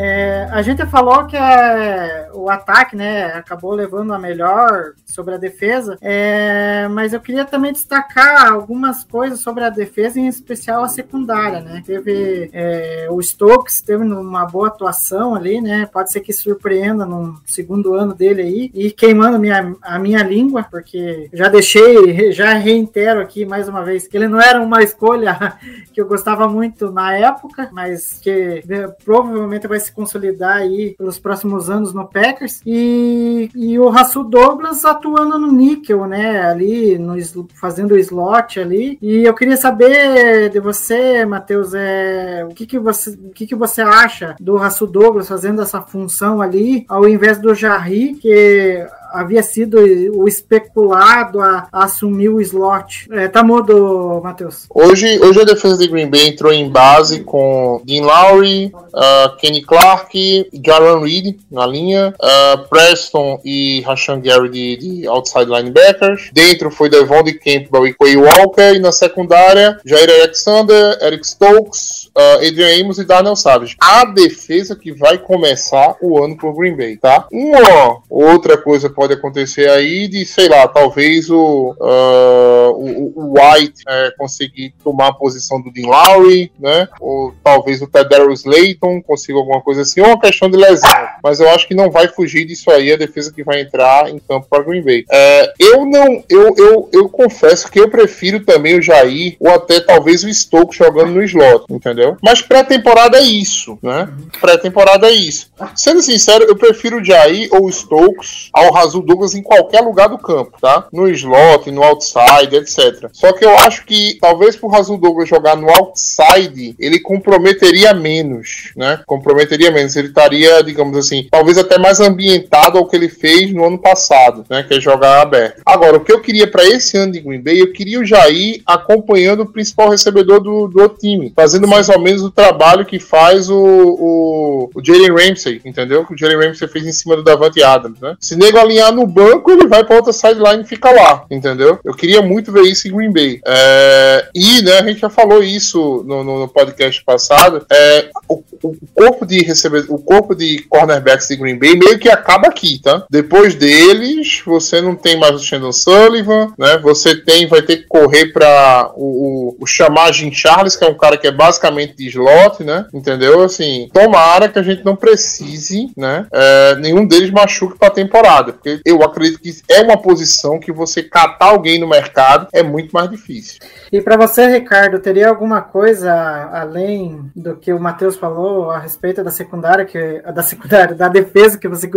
[0.00, 5.38] é, a gente falou que é, o ataque né, acabou levando a melhor sobre a
[5.38, 10.88] defesa, é, mas eu queria também destacar algumas coisas sobre a defesa, em especial a
[10.88, 11.60] secundária.
[11.60, 11.82] Né?
[11.84, 15.84] Teve é, o Stokes, teve uma boa atuação ali, né?
[15.92, 20.64] pode ser que surpreenda no segundo ano dele aí, e queimando minha, a minha língua,
[20.70, 25.58] porque já deixei, já reitero aqui mais uma vez que ele não era uma escolha
[25.92, 31.18] que eu gostava muito na época, mas que né, provavelmente vai se consolidar aí pelos
[31.18, 32.60] próximos anos no Packers.
[32.64, 36.42] E, e o Rasul Douglas atuando no níquel, né?
[36.42, 37.16] Ali, no,
[37.54, 38.98] fazendo o slot ali.
[39.02, 43.54] E eu queria saber de você, Matheus, é, o, que, que, você, o que, que
[43.54, 49.42] você acha do Rasul Douglas fazendo essa função ali, ao invés do Jarry, que havia
[49.42, 49.78] sido
[50.14, 53.06] o especulado a, a assumir o slot.
[53.10, 54.66] É, tá mudo, Matheus.
[54.70, 59.62] Hoje, hoje a defesa de Green Bay entrou em base com Dean Lowry, uh, Kenny
[59.62, 66.30] Clark, Jaron Reed na linha, uh, Preston e Rashan Gary de, de outside linebackers.
[66.32, 68.74] Dentro foi Devon de Campbell e Quay Walker.
[68.74, 73.76] E na secundária, Jair Alexander, Eric Stokes, uh, Adrian Amos e Daniel Savage.
[73.80, 77.26] A defesa que vai começar o ano por Green Bay, tá?
[77.32, 83.84] Uma outra coisa pode acontecer aí de, sei lá, talvez o, uh, o, o White
[83.86, 86.88] é, conseguir tomar a posição do Dean Lowry, né?
[87.00, 90.90] Ou talvez o Tedero Slayton consiga alguma coisa assim, ou uma questão de lesão.
[91.22, 94.18] Mas eu acho que não vai fugir disso aí a defesa que vai entrar em
[94.18, 95.04] campo para Green Bay.
[95.08, 99.78] É, eu não, eu, eu, eu confesso que eu prefiro também o Jair, ou até
[99.78, 102.16] talvez o Stokes jogando no slot, entendeu?
[102.20, 104.08] Mas pré-temporada é isso, né?
[104.40, 105.52] Pré-temporada é isso.
[105.76, 110.08] Sendo sincero, eu prefiro o Jair ou o Stokes ao Razul Douglas em qualquer lugar
[110.08, 110.86] do campo, tá?
[110.90, 113.08] No slot, no outside, etc.
[113.12, 118.72] Só que eu acho que talvez pro Razul Douglas jogar no outside, ele comprometeria menos,
[118.74, 119.00] né?
[119.06, 119.94] Comprometeria menos.
[119.94, 124.44] Ele estaria, digamos assim, talvez até mais ambientado ao que ele fez no ano passado,
[124.48, 124.62] né?
[124.62, 125.60] Que é jogar aberto.
[125.66, 128.62] Agora, o que eu queria para esse ano de Green Bay, eu queria o Jair
[128.64, 132.98] acompanhando o principal recebedor do, do outro time, fazendo mais ou menos o trabalho que
[132.98, 136.06] faz o, o, o Jalen Ramsey, entendeu?
[136.06, 138.16] Que o Jalen Ramsey fez em cima do Davante Adams, né?
[138.20, 141.78] Se nego alinhar no banco, ele vai para outra sideline e fica lá, entendeu?
[141.84, 143.40] Eu queria muito ver isso em Green Bay.
[143.46, 147.64] É, e, né, a gente já falou isso no, no, no podcast passado.
[147.70, 152.08] É, o, o corpo de receber, o corpo de cornerbacks de Green Bay meio que
[152.08, 153.04] acaba aqui, tá?
[153.10, 156.78] Depois deles, você não tem mais o Shandon Sullivan, né?
[156.78, 160.96] Você tem, vai ter que correr para o, o, o Chamagem Charles, que é um
[160.96, 162.86] cara que é basicamente de slot, né?
[162.92, 163.42] Entendeu?
[163.42, 166.26] Assim, tomara que a gente não precise, né?
[166.32, 171.02] É, nenhum deles machuque para temporada, porque eu acredito que é uma posição que você
[171.02, 173.60] catar alguém no mercado é muito mais difícil.
[173.92, 176.12] E para você, Ricardo, teria alguma coisa
[176.52, 181.58] além do que o Matheus falou a respeito da secundária, que da secundária, da defesa
[181.58, 181.88] que você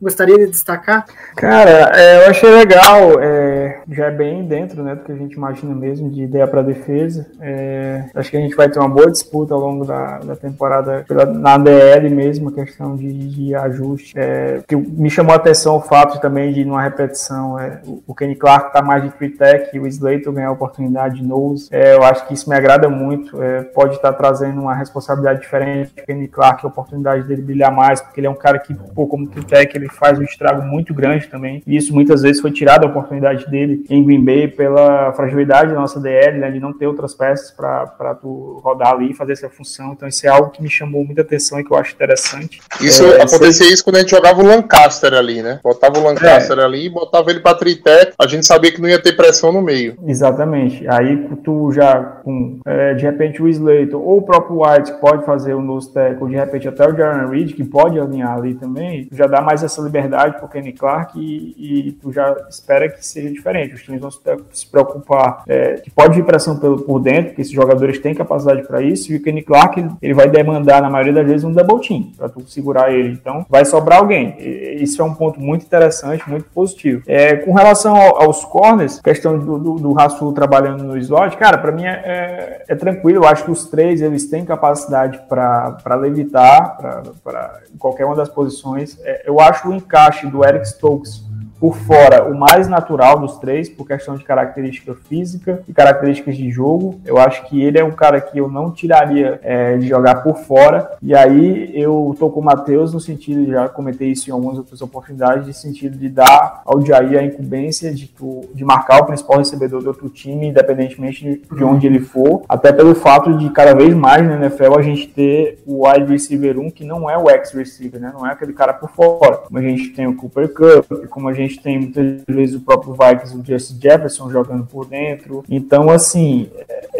[0.00, 1.04] gostaria de destacar?
[1.36, 5.34] Cara, é, eu achei legal, é, já é bem dentro né, do que a gente
[5.34, 7.26] imagina mesmo de ideia para defesa.
[7.40, 11.04] É, acho que a gente vai ter uma boa disputa ao longo da, da temporada
[11.06, 14.14] pela, na DL mesmo, a questão de, de ajuste.
[14.16, 18.36] É, que me chamou a atenção o fato também de numa repetição é, o, Kenny
[18.36, 21.26] Clark tá mais de free tech o Slater ganhar a oportunidade de
[21.70, 23.42] É, eu acho que isso me agrada muito.
[23.42, 25.92] É, pode estar trazendo uma responsabilidade diferente.
[25.98, 29.06] O Kenny Clark, a oportunidade dele brilhar mais, porque ele é um cara que, pô,
[29.06, 31.62] como tech, ele faz um estrago muito grande também.
[31.66, 35.80] E isso muitas vezes foi tirado a oportunidade dele em Green Bay pela fragilidade da
[35.80, 39.48] nossa DL, né, de não ter outras peças para tu rodar ali e fazer essa
[39.48, 39.92] função.
[39.92, 42.60] Então, isso é algo que me chamou muita atenção e que eu acho interessante.
[42.80, 45.60] Isso É, acontecia isso quando a gente jogava o Lancaster ali, né?
[45.62, 49.16] Botava o Lancaster ali, botava ele pra tritec, a gente sabia que não ia ter
[49.16, 49.96] pressão no meio.
[50.06, 50.86] Exatamente.
[50.88, 55.24] Aí tu já com é, de repente o Slater ou o próprio White que pode
[55.24, 59.08] fazer o nose tackle, de repente até o Jaron Reed que pode alinhar ali também,
[59.12, 63.30] já dá mais essa liberdade pro Kenny Clark e, e tu já espera que seja
[63.30, 63.74] diferente.
[63.74, 67.52] Os times vão se, preocupar é, que pode vir pressão pelo, por dentro, porque esses
[67.52, 71.12] jogadores têm capacidade para isso, e o Kenny Clark ele, ele vai demandar na maioria
[71.12, 73.10] das vezes um double team para tu segurar ele.
[73.10, 74.36] Então vai sobrar alguém.
[74.80, 77.02] Isso é um ponto muito interessante, muito positivo.
[77.06, 81.36] É, com relação ao, aos corners, questão do, do, do Rasul trabalhando no slot slot,
[81.36, 83.24] cara, para mim é, é, é, tranquilo.
[83.24, 88.98] Eu acho que os três eles têm capacidade para levitar para qualquer uma das posições.
[89.02, 91.22] É, eu acho o encaixe do Eric Stokes
[91.64, 96.50] por fora o mais natural dos três, por questão de característica física e características de
[96.50, 97.00] jogo.
[97.06, 100.36] Eu acho que ele é um cara que eu não tiraria é, de jogar por
[100.36, 100.90] fora.
[101.00, 104.82] E aí eu tô com o Matheus no sentido, já comentei isso em algumas outras
[104.82, 108.14] oportunidades, de sentido de dar ao Jair a incumbência de,
[108.52, 112.42] de marcar o principal recebedor do outro time, independentemente de, de onde ele for.
[112.46, 116.58] Até pelo fato de cada vez mais na NFL a gente ter o wide receiver
[116.58, 118.12] 1 que não é o ex-receiver, né?
[118.12, 119.38] Não é aquele cara por fora.
[119.38, 122.60] Como a gente tem o Cooper Cup, como a gente gente tem muitas vezes o
[122.60, 125.44] próprio Vikings, o Jesse Jefferson jogando por dentro.
[125.48, 126.50] Então, assim,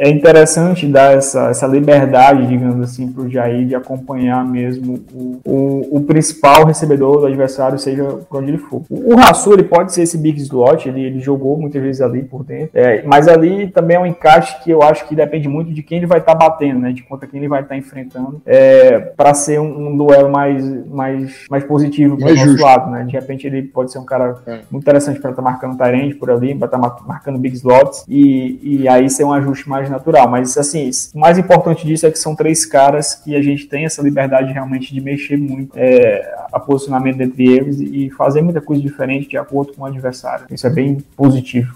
[0.05, 5.41] é interessante dar essa, essa liberdade, digamos assim, para o Jair de acompanhar mesmo o,
[5.43, 8.83] o, o, principal recebedor do adversário, seja por onde ele for.
[8.91, 12.23] O, o Rassul, ele pode ser esse big slot, ele, ele jogou muitas vezes ali
[12.23, 15.73] por dentro, é, mas ali também é um encaixe que eu acho que depende muito
[15.73, 17.79] de quem ele vai estar tá batendo, né, de conta quem ele vai estar tá
[17.79, 22.91] enfrentando, é, para ser um, um, duelo mais, mais, mais positivo para o nosso lado,
[22.91, 24.61] né, de repente ele pode ser um cara é.
[24.71, 28.05] muito interessante para estar tá marcando Tyrande por ali, para estar tá marcando big slots
[28.07, 30.29] e, e aí ser um ajuste mais natural.
[30.29, 33.85] Mas assim, o mais importante disso é que são três caras que a gente tem
[33.85, 38.83] essa liberdade realmente de mexer muito é, a posicionamento entre eles e fazer muita coisa
[38.83, 40.47] diferente de acordo com o adversário.
[40.51, 41.75] Isso é bem positivo.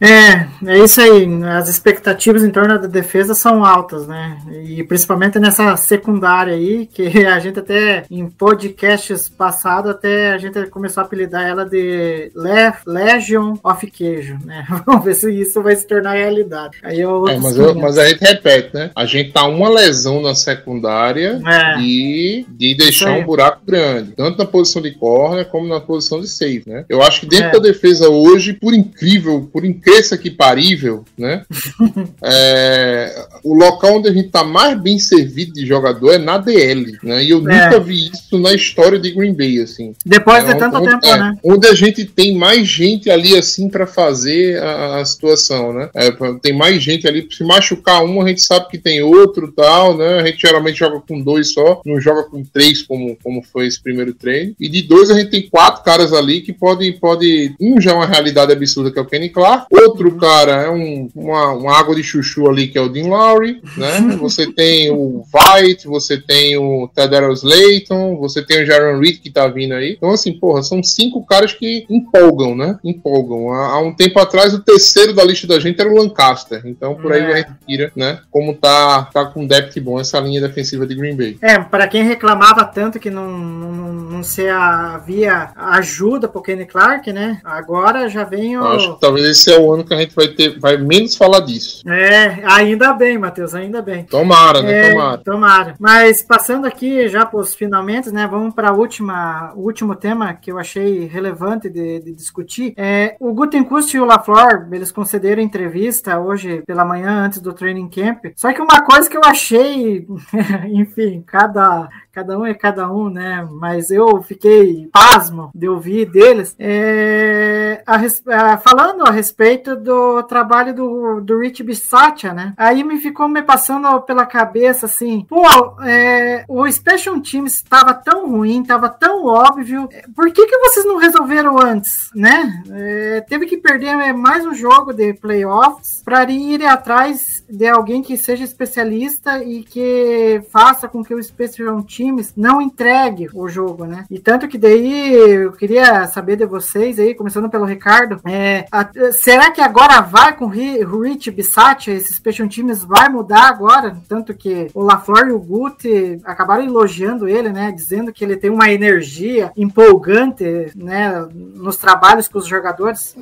[0.00, 1.28] É, é isso aí.
[1.44, 4.38] As expectativas em torno da defesa são altas, né?
[4.64, 10.66] E principalmente nessa secundária aí, que a gente até em podcasts passados até a gente
[10.66, 14.66] começou a apelidar ela de Le Legion of Queijo, né?
[14.86, 16.78] Vamos ver se isso vai se tornar realidade.
[16.82, 18.90] Aí eu, é, mas, eu, mas a gente repete, né?
[18.96, 21.80] A gente tá uma lesão na secundária é.
[21.80, 26.28] e de deixar um buraco grande, tanto na posição de corner como na posição de
[26.28, 26.86] safe, né?
[26.88, 27.52] Eu acho que dentro é.
[27.52, 31.42] da defesa hoje, por incrível, por incrível cresça que parível, né?
[32.22, 36.96] é, o local onde a gente tá mais bem servido de jogador é na DL,
[37.02, 37.24] né?
[37.24, 37.64] E eu é.
[37.64, 39.92] nunca vi isso na história de Green Bay, assim.
[40.06, 41.36] Depois é, de tanto onde, tempo, é, né?
[41.42, 45.90] Onde a gente tem mais gente ali, assim, para fazer a, a, situação, né?
[45.94, 49.96] É, tem mais gente ali, se machucar um, a gente sabe que tem outro tal,
[49.96, 50.20] né?
[50.20, 53.82] A gente geralmente joga com dois só, não joga com três, como, como foi esse
[53.82, 54.54] primeiro treino.
[54.60, 57.94] E de dois a gente tem quatro caras ali que podem, pode, um já é
[57.94, 61.94] uma realidade absurda, que é o Kenny Clark, Outro cara é um, uma, uma água
[61.94, 64.00] de chuchu ali, que é o Dean Lowry, né?
[64.20, 69.30] Você tem o White, você tem o Tedero Slayton, você tem o Jaron Reed que
[69.30, 69.94] tá vindo aí.
[69.96, 72.78] Então, assim, porra, são cinco caras que empolgam, né?
[72.84, 73.52] Empolgam.
[73.52, 76.62] Há, há um tempo atrás, o terceiro da lista da gente era o Lancaster.
[76.64, 77.32] Então, por aí é.
[77.32, 78.20] a gente tira, né?
[78.30, 81.38] Como tá, tá com depth bom essa linha defensiva de Green Bay.
[81.40, 87.12] É, para quem reclamava tanto que não, não, não se havia ajuda pro Kenny Clark,
[87.12, 87.40] né?
[87.44, 88.64] Agora já vem o.
[88.64, 91.40] Acho que talvez esse é o ano que a gente vai ter, vai menos falar
[91.40, 91.82] disso.
[91.88, 94.04] É, ainda bem, Matheus, ainda bem.
[94.04, 94.72] Tomara, né?
[94.72, 95.18] É, tomara.
[95.18, 95.74] Tomara.
[95.78, 98.26] Mas passando aqui já para os finalmente, né?
[98.26, 102.74] Vamos para última, o último tema que eu achei relevante de, de discutir.
[102.76, 107.88] É, o Gutenkust e o LaFleur, eles concederam entrevista hoje pela manhã antes do training
[107.88, 108.26] camp.
[108.36, 110.06] Só que uma coisa que eu achei,
[110.70, 113.46] enfim, cada cada um é cada um, né?
[113.50, 117.59] Mas eu fiquei pasmo de ouvir deles é,
[117.90, 122.54] a, a, falando a respeito do trabalho do, do Rich Bisaccia, né?
[122.56, 125.44] Aí me ficou me passando pela cabeça assim, pô,
[125.82, 130.98] é, o Special Teams estava tão ruim, estava tão óbvio, por que que vocês não
[130.98, 132.62] resolveram antes, né?
[132.70, 138.16] É, teve que perder mais um jogo de playoffs para ir atrás de alguém que
[138.16, 144.04] seja especialista e que faça com que o Special Teams não entregue o jogo, né?
[144.10, 148.86] E tanto que daí eu queria saber de vocês aí, começando pelo Ricardo, é, a,
[149.10, 153.96] será que agora vai com Rich Bissati, esses Special Teams vai mudar agora?
[154.06, 157.72] Tanto que o LaFleur e o Guti acabaram elogiando ele, né?
[157.72, 161.26] Dizendo que ele tem uma energia empolgante, né?
[161.32, 163.16] Nos trabalhos com os jogadores.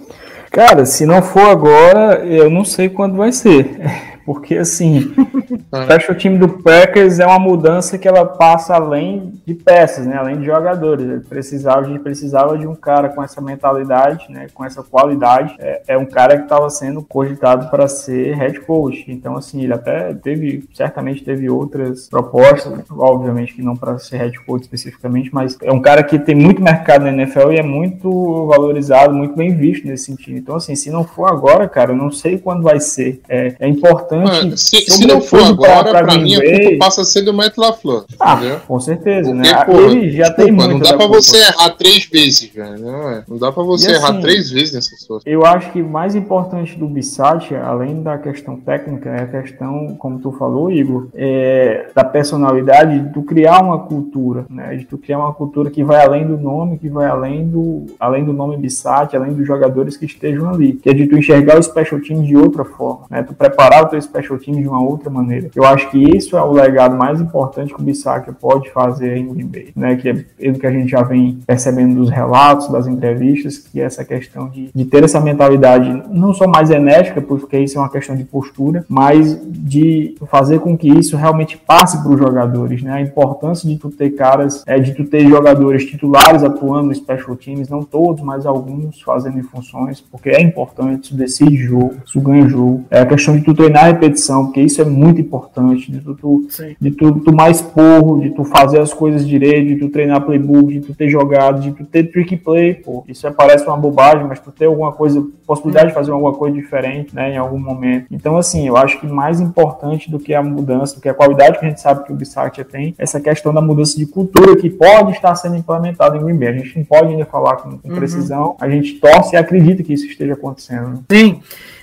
[0.50, 4.18] Cara, se não for agora, eu não sei quando vai ser.
[4.29, 5.11] Porque, assim,
[5.72, 10.05] acho que o time do Packers é uma mudança que ela passa além de peças,
[10.05, 10.18] né?
[10.18, 11.03] Além de jogadores.
[11.03, 14.49] Ele precisava, a gente precisava de um cara com essa mentalidade, né?
[14.53, 15.57] Com essa qualidade.
[15.59, 19.07] É, é um cara que estava sendo cogitado para ser head coach.
[19.09, 24.39] Então, assim, ele até teve, certamente teve outras propostas, obviamente que não para ser head
[24.45, 28.45] coach especificamente, mas é um cara que tem muito mercado na NFL e é muito
[28.45, 30.37] valorizado, muito bem visto nesse sentido.
[30.37, 33.22] Então, assim, se não for agora, cara, eu não sei quando vai ser.
[33.26, 34.61] É, é importante importante.
[34.61, 37.23] Se, se não for sobretudo pra- agora, pra pra, mim a culpa passa a ser
[37.23, 38.05] do Matt LaFleur.
[38.19, 38.61] Ah, entendeu?
[38.66, 39.91] com certeza, Porque, né?
[39.91, 41.23] Ele já tem desculpa, muito não dá pra culpa.
[41.23, 42.79] você errar três vezes, velho.
[42.79, 43.25] Não, é.
[43.29, 45.23] não dá pra você E errar assim, três vezes nessa situação.
[45.27, 50.19] Eu acho que mais importante do Bissatia, além da questão técnica, é a questão, como
[50.19, 54.75] tu falou, Igor, é, da personalidade, de tu criar uma cultura, né?
[54.77, 58.25] De tu criar uma cultura que vai além do nome, que vai além do, além
[58.25, 60.75] do nome Bissatia, além dos jogadores que estejam ali.
[60.75, 63.23] Que é de tu enxergar o special team de outra forma, né?
[63.23, 65.50] Tu preparar o teu special team de uma outra maneira.
[65.54, 69.28] Eu acho que isso é o legado mais importante que o Bissatia pode fazer em
[69.28, 69.96] Green Bay, né?
[69.96, 73.84] Que é pelo que a gente já vem percebendo dos relatos, das entrevistas, que é
[73.84, 77.90] essa questão de, de ter essa mentalidade não só mais enérgica, porque isso é uma
[77.90, 82.92] questão de postura, mas de fazer com que isso realmente passe para os jogadores, né?
[82.92, 87.36] A importância de tu ter caras, é, de tu ter jogadores titulares atuando no special
[87.36, 92.48] teams, não todos, mas alguns fazendo funções, porque é importante, isso decide jogo, isso ganha
[92.48, 92.84] jogo.
[92.90, 96.46] É a questão de tu treinar repetição, porque isso é muito importante, de tu, tu
[96.49, 96.76] Sim.
[96.80, 100.72] de tu, tu mais porro, de tu fazer as coisas direito, de tu treinar playbook,
[100.72, 103.05] de tu ter jogado, de tu ter trick play, pô.
[103.09, 106.55] Isso é, parece uma bobagem, mas tu ter alguma coisa, possibilidade de fazer alguma coisa
[106.55, 108.07] diferente, né, em algum momento.
[108.11, 111.59] Então, assim, eu acho que mais importante do que a mudança, do que a qualidade
[111.59, 114.70] que a gente sabe que o Bissatia tem, essa questão da mudança de cultura que
[114.70, 116.49] pode estar sendo implementada em Green Bay.
[116.49, 119.92] A gente não pode ainda falar com, com precisão, a gente torce e acredita que
[119.92, 120.88] isso esteja acontecendo.
[120.88, 120.99] né?
[121.11, 121.40] Sim.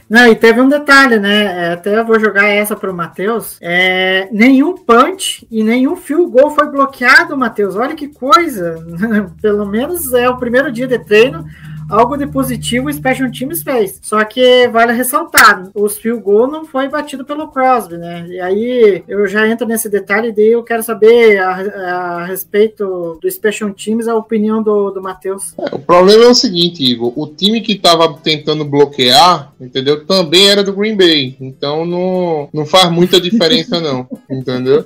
[0.07, 1.43] Não, e teve um detalhe, né?
[1.43, 3.57] é, Até eu vou jogar essa pro Matheus.
[3.59, 7.75] É, nenhum punch e nenhum field goal foi bloqueado, Matheus.
[7.75, 8.85] Olha que coisa.
[9.41, 11.45] Pelo menos é o primeiro dia de treino.
[11.89, 13.99] Algo de positivo o Special Teams fez.
[14.01, 18.25] Só que vale ressaltar, os field goal não foi batido pelo Crosby, né?
[18.27, 23.19] E aí eu já entro nesse detalhe e daí eu quero saber a, a respeito
[23.21, 25.53] do Special Teams a opinião do, do Matheus.
[25.57, 27.13] É, o problema é o seguinte, Igor.
[27.15, 30.05] O time que tava tentando bloquear, entendeu?
[30.05, 31.35] Também era do Green Bay.
[31.39, 34.07] Então não, não faz muita diferença, não.
[34.29, 34.85] Entendeu?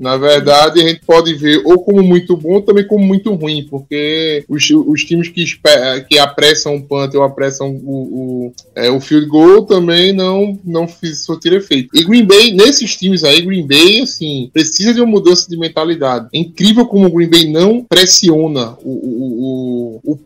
[0.00, 3.66] Na verdade, a gente pode ver ou como muito bom, ou também como muito ruim,
[3.68, 5.44] porque os, os times que,
[6.08, 10.86] que apressam o punt ou apressam o, o, é, o field goal também não, não
[10.86, 11.88] fiz surtir efeito.
[11.94, 16.28] E Green Bay, nesses times aí, Green Bay, assim, precisa de uma mudança de mentalidade.
[16.32, 20.18] É incrível como o Green Bay não pressiona o, o, o, o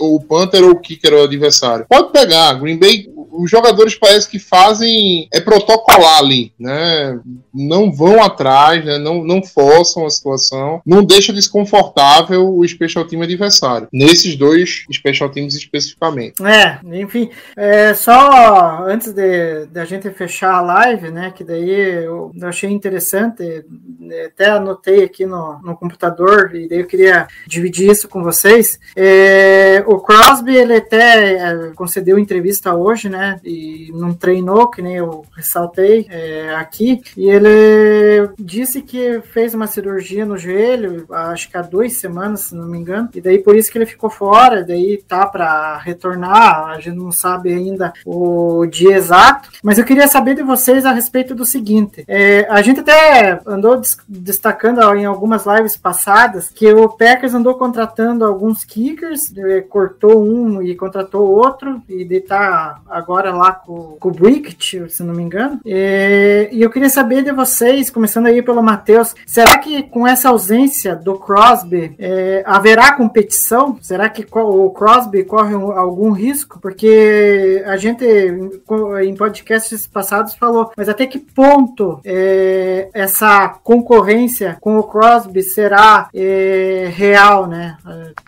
[0.00, 1.86] ou o punter ou o kicker o adversário.
[1.88, 7.18] Pode pegar, Green Bay, os jogadores parece que fazem, é protocolar ali, né?
[7.52, 8.98] Não vão atrás, né?
[9.02, 13.88] Não, não forçam a situação, não deixa desconfortável o special team adversário.
[13.92, 16.42] Nesses dois special teams especificamente.
[16.42, 21.70] É, enfim, é, só antes de, de a gente fechar a live, né, que daí
[21.70, 23.64] eu, eu achei interessante,
[23.98, 28.78] né, até anotei aqui no, no computador, e daí eu queria dividir isso com vocês.
[28.96, 34.96] É, o Crosby, ele até é, concedeu entrevista hoje, né, e não treinou, que nem
[34.96, 38.91] eu ressaltei é, aqui, e ele disse que
[39.32, 43.20] fez uma cirurgia no joelho, acho que há duas semanas, se não me engano, e
[43.20, 47.52] daí por isso que ele ficou fora, daí tá para retornar, a gente não sabe
[47.52, 52.46] ainda o dia exato, mas eu queria saber de vocês a respeito do seguinte, é,
[52.50, 58.24] a gente até andou des- destacando em algumas lives passadas que o Packers andou contratando
[58.24, 64.08] alguns kickers, eh, cortou um e contratou outro, e daí tá agora lá com, com
[64.08, 68.42] o Brickett, se não me engano, É, e eu queria saber de vocês, começando aí
[68.42, 68.81] pelo Matheus,
[69.26, 73.78] será que com essa ausência do Crosby é, haverá competição?
[73.80, 76.58] Será que o Crosby corre um- algum risco?
[76.60, 84.78] Porque a gente em podcasts passados falou, mas até que ponto é, essa concorrência com
[84.78, 87.76] o Crosby será é, real, né?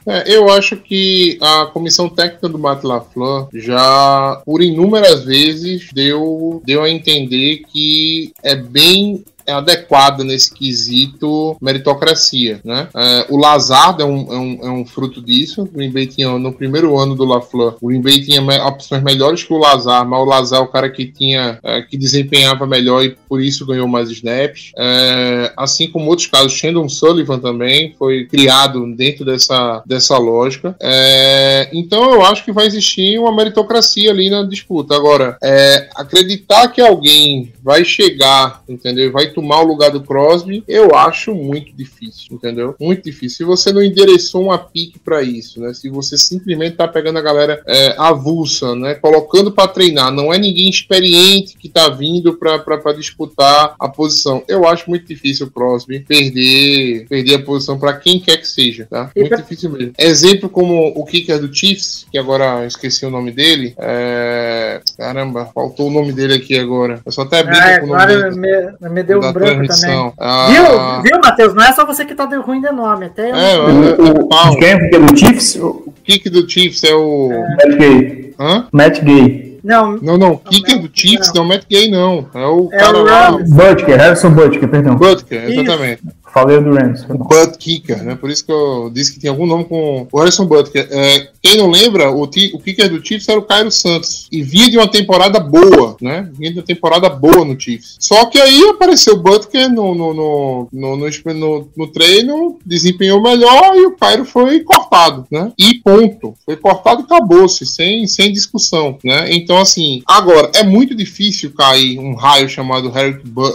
[0.07, 6.63] É, eu acho que a comissão técnica do Matt LaFleur já, por inúmeras vezes, deu,
[6.65, 12.89] deu a entender que é bem adequada nesse quesito meritocracia, né?
[12.95, 15.63] É, o Lazard é um, é, um, é um fruto disso.
[15.63, 19.43] O Green Bay tinha, no primeiro ano do LaFleur, o Green Bay tinha opções melhores
[19.43, 23.05] que o Lazard, mas o Lazard é o cara que tinha, é, que desempenhava melhor
[23.05, 24.73] e por isso ganhou mais snaps.
[24.77, 30.77] É, assim como outros casos, Shandon Sullivan também foi criado dentro dessa, dessa lógica.
[30.81, 34.95] É, então eu acho que vai existir uma meritocracia ali na disputa.
[34.95, 39.11] Agora, é, acreditar que alguém vai chegar, entendeu?
[39.11, 42.75] Vai tomar o lugar do Crosby, eu acho muito difícil, entendeu?
[42.81, 43.37] Muito difícil.
[43.39, 45.73] Se você não endereçou uma pique para isso, né?
[45.75, 48.95] Se você simplesmente tá pegando a galera é, avulsa, né?
[48.95, 54.43] Colocando para treinar, não é ninguém experiente que tá vindo para disputar a posição.
[54.49, 58.87] Eu acho muito difícil o Crosby perder, perder a posição para quem quer que seja,
[58.91, 59.11] tá?
[59.17, 59.93] Muito pra- difícil mesmo.
[59.99, 63.75] Exemplo como o kicker do Chiefs, que agora eu esqueci o nome dele.
[63.79, 64.81] É...
[64.97, 67.01] Caramba, faltou o nome dele aqui agora.
[67.05, 68.37] Eu só até brinco Ah, com o nome dele.
[68.81, 70.13] me, me deu da branco também.
[70.19, 71.55] Ah, Viu, viu, Matheus?
[71.55, 73.07] Não é só você que tá de ruim de nome.
[73.07, 73.35] Até eu.
[73.35, 75.57] É, O, o, o, quem é que é do Chiefs?
[75.57, 77.31] O kick do Chiefs é o.
[77.57, 78.35] Matt Gay.
[78.39, 78.67] Hã?
[78.73, 79.55] Matt Gay.
[79.65, 82.27] Não, Não, não, o kicker do Chiefs não é o Matt Gay, não.
[82.35, 83.31] É o É cara o lá.
[83.31, 84.95] Butker, Harrison Butker, perdão.
[84.95, 86.03] Butker, exatamente.
[86.35, 87.05] Falei do Rams.
[87.05, 87.27] perdão.
[87.29, 88.17] Butt Kicker, né?
[88.17, 90.89] Por isso que eu disse que tem algum nome com o Harrison Butker.
[90.91, 94.27] É, quem não lembra, o, ti- o kicker do Chiefs era o Cairo Santos.
[94.33, 96.29] E vinha de uma temporada boa, né?
[96.37, 97.97] Vinha de uma temporada boa no Chiefs.
[98.01, 103.23] Só que aí apareceu o Butker no, no, no, no, no, no- no treino, desempenhou
[103.23, 105.53] melhor e o Cairo foi cortado, né?
[105.57, 106.35] E ponto.
[106.45, 109.33] Foi cortado e acabou-se, sem, sem discussão, né?
[109.33, 112.93] Então, assim, agora, é muito difícil cair um raio chamado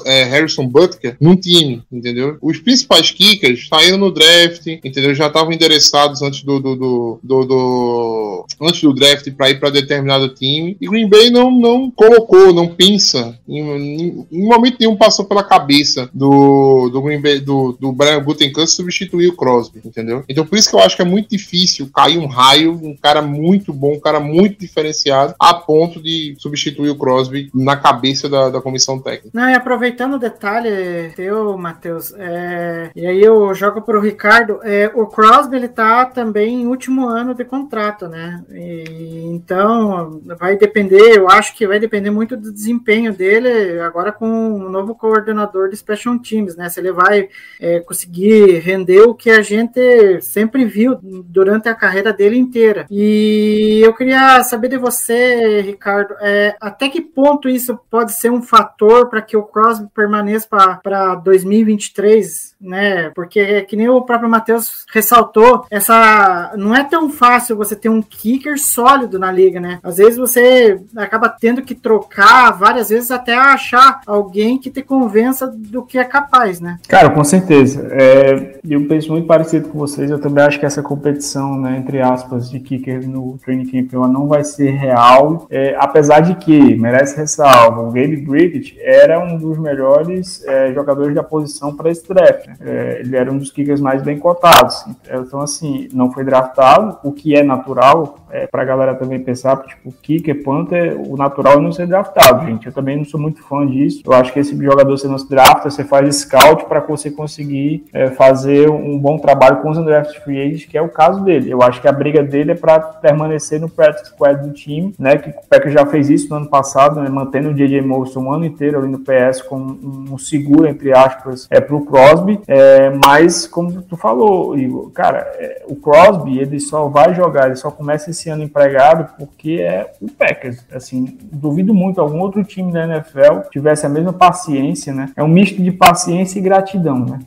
[0.06, 2.38] é, Harrison Butker num time, entendeu?
[2.42, 5.16] Os principais kickers saíram no draft, entendeu?
[5.16, 9.72] Já estavam endereçados antes do, do, do, do- do- antes do draft para ir para
[9.72, 10.78] determinado time.
[10.80, 13.36] E Green Bay não, não colocou, não pensa.
[13.48, 18.24] Em, em, em momento nenhum passou pela cabeça do, do Green Bay, do, do Brian
[18.24, 20.24] Gutekunst substituir o Crosby, entendeu?
[20.30, 23.22] Então por isso que eu acho que é muito difícil cair um raio, um cara
[23.24, 28.50] muito bom, um cara muito diferenciado, a ponto de substituir o Crosby na cabeça da,
[28.52, 29.32] da comissão técnica.
[29.34, 30.70] Não, e aproveitando o detalhe
[31.16, 32.59] teu, Matheus, é,
[32.96, 37.34] e aí eu jogo pro Ricardo, é, o Crosby ele tá também em último ano
[37.34, 38.44] de contrato, né?
[38.52, 44.54] E, então vai depender, eu acho que vai depender muito do desempenho dele agora com
[44.54, 46.70] o novo coordenador de Special Teams, né?
[46.70, 47.30] Se ele vai
[47.60, 52.86] é, conseguir render o que a gente sempre viu durante a carreira dele inteira.
[52.90, 58.42] E eu queria saber de você, Ricardo, é, até que ponto isso pode ser um
[58.42, 60.48] fator para que o Crosby permaneça
[60.82, 63.12] para 2023, né?
[63.16, 67.90] Porque é que nem o próprio Matheus ressaltou, essa não é tão fácil você ter
[67.90, 69.80] um kicker sólido na liga, né?
[69.84, 75.48] Às vezes você acaba tendo que trocar várias vezes até achar alguém que te convença
[75.48, 76.80] do que é capaz, né?
[76.88, 77.88] Cara, com certeza.
[77.92, 80.10] É, eu penso muito parecido com vocês.
[80.10, 84.08] Eu também acho que essa competição, né, entre aspas, de kicker no training camp ela
[84.08, 85.48] não vai ser real.
[85.50, 91.16] É, apesar de que, merece ressalva, o Gabe Brickett era um dos melhores é, jogadores
[91.16, 92.39] da posição para esse draft.
[92.60, 94.86] É, ele era um dos kickers mais bem cotados.
[95.10, 99.58] Então, assim, não foi draftado, o que é natural é, para a galera também pensar,
[99.64, 102.68] tipo, kicker, punter, o natural é não ser draftado, gente.
[102.68, 104.02] Eu também não sou muito fã disso.
[104.06, 107.86] Eu acho que esse jogador você não se drafta, você faz scout para você conseguir
[107.94, 111.52] é, fazer um bom trabalho com os undrafted free agents, que é o caso dele.
[111.52, 115.18] Eu acho que a briga dele é para permanecer no practice squad do time, né?
[115.18, 118.34] Que o Packers já fez isso no ano passado, né, mantendo o JJ Molson um
[118.34, 122.29] ano inteiro ali no PS com um, seguro, entre aspas, é, pro Crosby.
[122.48, 127.56] É, mas, como tu falou, Igor, cara, é, o Crosby, ele só vai jogar, ele
[127.56, 130.64] só começa esse ano empregado porque é o Packers.
[130.74, 135.12] Assim, duvido muito algum outro time da NFL tivesse a mesma paciência, né?
[135.16, 137.20] É um misto de paciência e gratidão, né?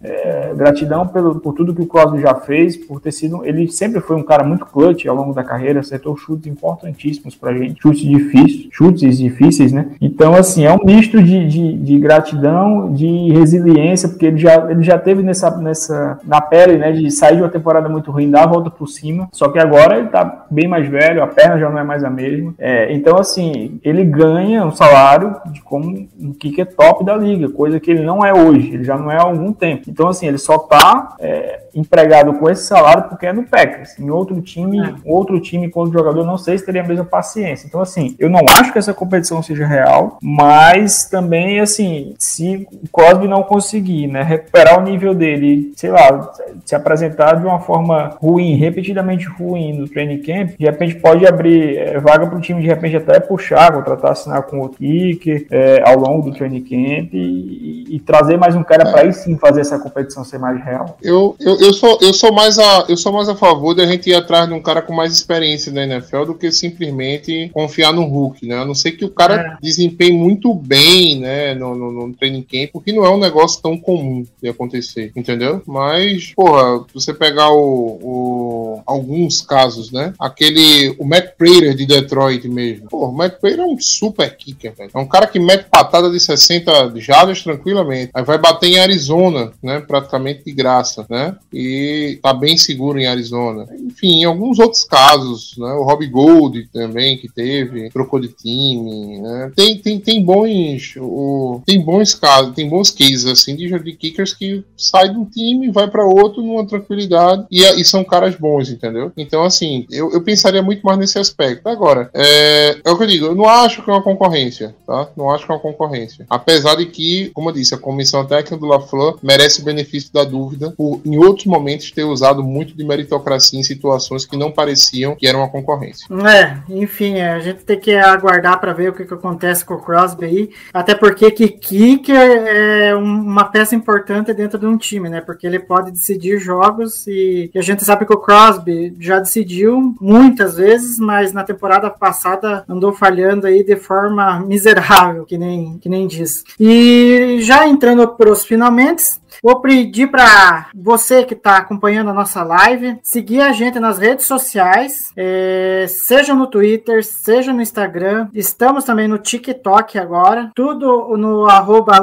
[0.54, 3.44] Gratidão pelo, por tudo que o Crosby já fez, por ter sido.
[3.44, 7.52] Ele sempre foi um cara muito clutch ao longo da carreira, acertou chutes importantíssimos pra
[7.54, 9.90] gente, chutes difíceis, chutes difíceis, né?
[10.00, 14.82] Então, assim, é um misto de, de, de gratidão, de resiliência, porque ele já, ele
[14.82, 18.44] já teve nessa, nessa, na pele, né, de sair de uma temporada muito ruim, dar
[18.44, 21.70] a volta por cima, só que agora ele tá bem mais velho, a perna já
[21.70, 22.54] não é mais a mesma.
[22.58, 27.80] É, então, assim, ele ganha um salário de como um kicker top da liga, coisa
[27.80, 29.84] que ele não é hoje, ele já não é há algum tempo.
[29.88, 33.98] Então, assim, ele só tá é, empregado com esse salário porque é no Packers.
[33.98, 37.66] Em outro time, outro time, quando jogador, não sei se teria a mesma paciência.
[37.66, 42.88] Então, assim, eu não acho que essa competição seja real, mas também, assim, se o
[42.88, 46.32] Crosby não conseguir, né, recuperar o nível dele, sei lá,
[46.64, 51.78] se apresentar de uma forma ruim, repetidamente ruim no training camp, de repente pode abrir
[51.78, 55.82] é, vaga para o time, de repente até puxar, contratar, assinar com outro kicker é,
[55.84, 59.60] ao longo do training camp e, e trazer mais um cara para aí sim fazer
[59.60, 60.96] essa competição ser mais real.
[61.02, 63.86] Eu, eu, eu, sou, eu, sou mais a, eu sou mais a favor de a
[63.86, 67.92] gente ir atrás de um cara com mais experiência na NFL do que simplesmente confiar
[67.92, 68.58] no Hulk, né?
[68.58, 72.70] A não ser que o cara desempenhe muito bem, né, no, no, no training camp,
[72.72, 75.62] porque não é um negócio tão comum de acontecer, entendeu?
[75.66, 80.12] Mas, porra, você pegar o, o- alguns casos, né?
[80.18, 82.88] Aquele, o Matt Prater de Detroit mesmo.
[82.88, 84.90] Porra, o Matt Prater é um super kicker, velho.
[84.94, 88.10] É um cara que mete patada de 60 jardas tranquilamente.
[88.14, 89.80] Aí vai bater em Arizona, né?
[89.80, 91.36] Praticamente de graça, né?
[91.52, 93.66] E tá bem seguro em Arizona.
[93.78, 95.72] Enfim, em alguns outros casos, né?
[95.72, 99.52] O Rob Gold também que teve, trocou de time, né?
[99.54, 104.34] Tem, tem, tem bons, o, tem bons casos, tem bons cases assim de, de kickers
[104.34, 108.70] que sai de um time, vai para outro numa tranquilidade e, e são caras bons,
[108.70, 109.12] entendeu?
[109.16, 111.68] Então assim, eu, eu pensaria muito mais nesse aspecto.
[111.68, 115.08] Agora, é, é o que eu digo, eu não acho que é uma concorrência, tá?
[115.16, 116.26] Não acho que é uma concorrência.
[116.28, 120.72] Apesar de que, como eu disse, a comissão técnica do LaFleur merece benefício da dúvida
[120.76, 125.26] por, em outros momentos, ter usado muito de meritocracia em situações que não pareciam que
[125.26, 126.06] eram uma concorrência.
[126.26, 129.74] É, enfim, é, a gente tem que aguardar para ver o que, que acontece com
[129.74, 130.50] o Crosby aí.
[130.72, 135.20] Até porque que kicker é um- uma peça importante dentro de um time, né?
[135.20, 139.94] Porque ele pode decidir jogos e, e a gente sabe que o Crosby já decidiu
[140.00, 145.88] muitas vezes, mas na temporada passada andou falhando aí de forma miserável, que nem, que
[145.88, 146.44] nem diz.
[146.58, 149.02] E já entrando para os finalmente,
[149.42, 154.26] Vou pedir para você que está acompanhando a nossa live seguir a gente nas redes
[154.26, 158.28] sociais, é, seja no Twitter, seja no Instagram.
[158.32, 162.00] Estamos também no TikTok agora, tudo no arroba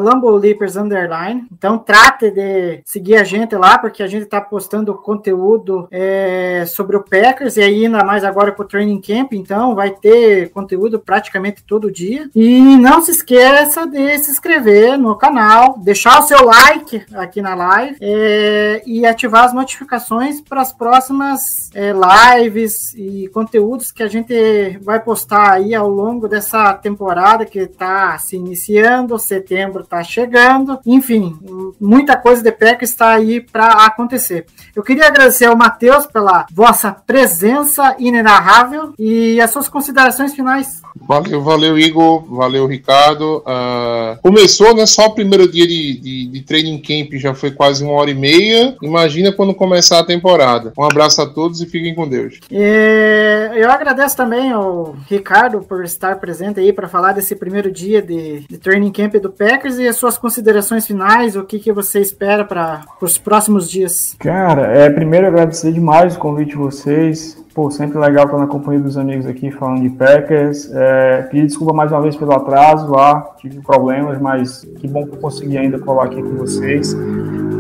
[0.78, 1.46] underline.
[1.52, 6.96] Então trate de seguir a gente lá, porque a gente está postando conteúdo é, sobre
[6.96, 11.64] o Packers e ainda mais agora com o Training Camp, então vai ter conteúdo praticamente
[11.64, 12.30] todo dia.
[12.36, 17.56] E não se esqueça de se inscrever no canal, deixar o seu like aqui na
[17.56, 24.08] live é, e ativar as notificações para as próximas é, lives e conteúdos que a
[24.08, 30.80] gente vai postar aí ao longo dessa temporada que está se iniciando, setembro está chegando,
[30.86, 31.38] enfim,
[31.80, 34.46] muita coisa de PEC está aí para acontecer.
[34.76, 40.82] Eu queria agradecer ao Matheus pela vossa presença inenarrável e as suas considerações finais.
[40.96, 42.24] Valeu, valeu, Igor.
[42.26, 43.42] Valeu, Ricardo.
[43.46, 44.86] Ah, começou, né?
[44.86, 48.16] Só o primeiro dia de, de, de training camp já foi quase uma hora e
[48.16, 48.76] meia.
[48.82, 50.74] Imagina quando começar a temporada.
[50.78, 52.40] Um abraço a todos e fiquem com Deus.
[52.52, 58.02] É, eu agradeço também ao Ricardo por estar presente aí para falar desse primeiro dia
[58.02, 62.00] de, de training camp do Packers e as suas considerações finais, o que, que você
[62.00, 64.16] espera para os próximos dias.
[64.20, 67.38] Cara, é, primeiro agradecer demais o convite de vocês.
[67.60, 70.72] Pô, sempre legal estar na companhia dos amigos aqui falando de Packers.
[70.72, 75.16] É, pedir desculpa mais uma vez pelo atraso lá, tive problemas, mas que bom que
[75.16, 76.96] eu consegui ainda colar aqui com vocês.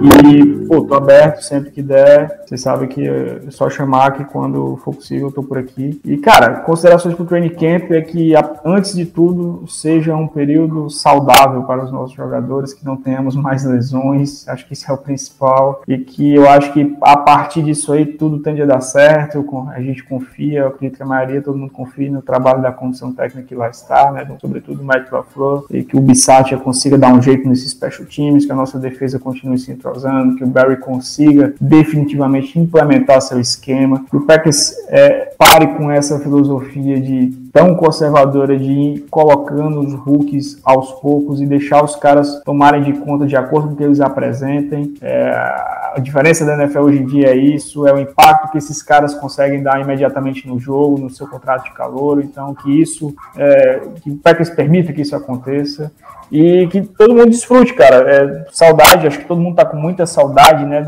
[0.01, 2.43] E, pô, tô aberto sempre que der.
[2.45, 5.99] Vocês sabem que é só chamar que quando for possível eu tô por aqui.
[6.05, 8.31] E, cara, considerações pro training camp é que,
[8.63, 13.65] antes de tudo, seja um período saudável para os nossos jogadores, que não tenhamos mais
[13.65, 14.47] lesões.
[14.47, 15.81] Acho que isso é o principal.
[15.85, 19.45] E que eu acho que a partir disso aí tudo tende a dar certo.
[19.73, 23.11] A gente confia, eu acredito que a maioria, todo mundo confia no trabalho da comissão
[23.11, 24.27] técnica que lá está, né?
[24.39, 25.65] Sobretudo o Mike LaFleur.
[25.69, 29.19] E que o Bissatia consiga dar um jeito nesses special teams, que a nossa defesa
[29.19, 35.33] continue se entrosando, que o Barry consiga definitivamente implementar seu esquema, que o Packers é,
[35.37, 41.45] pare com essa filosofia de tão conservadora de ir colocando os rookies aos poucos e
[41.45, 44.93] deixar os caras tomarem de conta de acordo com o que eles apresentem.
[45.01, 48.81] É, a diferença da NFL hoje em dia é isso, é o impacto que esses
[48.81, 52.21] caras conseguem dar imediatamente no jogo, no seu contrato de calor.
[52.23, 55.91] Então, que isso, é, que o Packers permita que isso aconteça
[56.31, 58.09] e que todo mundo desfrute, cara.
[58.09, 60.81] É, saudade, acho que todo mundo tá com muita saudade, né,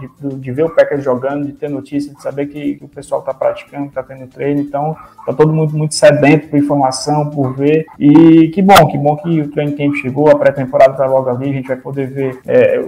[0.00, 2.84] de, de, de- de ver o Packers jogando, de ter notícia, de saber que, que
[2.84, 4.96] o pessoal tá praticando, tá tendo treino, então
[5.26, 9.40] tá todo mundo muito sedento por informação, por ver, e que bom, que bom que
[9.40, 12.78] o training camp chegou, a pré-temporada tá logo ali, a gente vai poder ver é,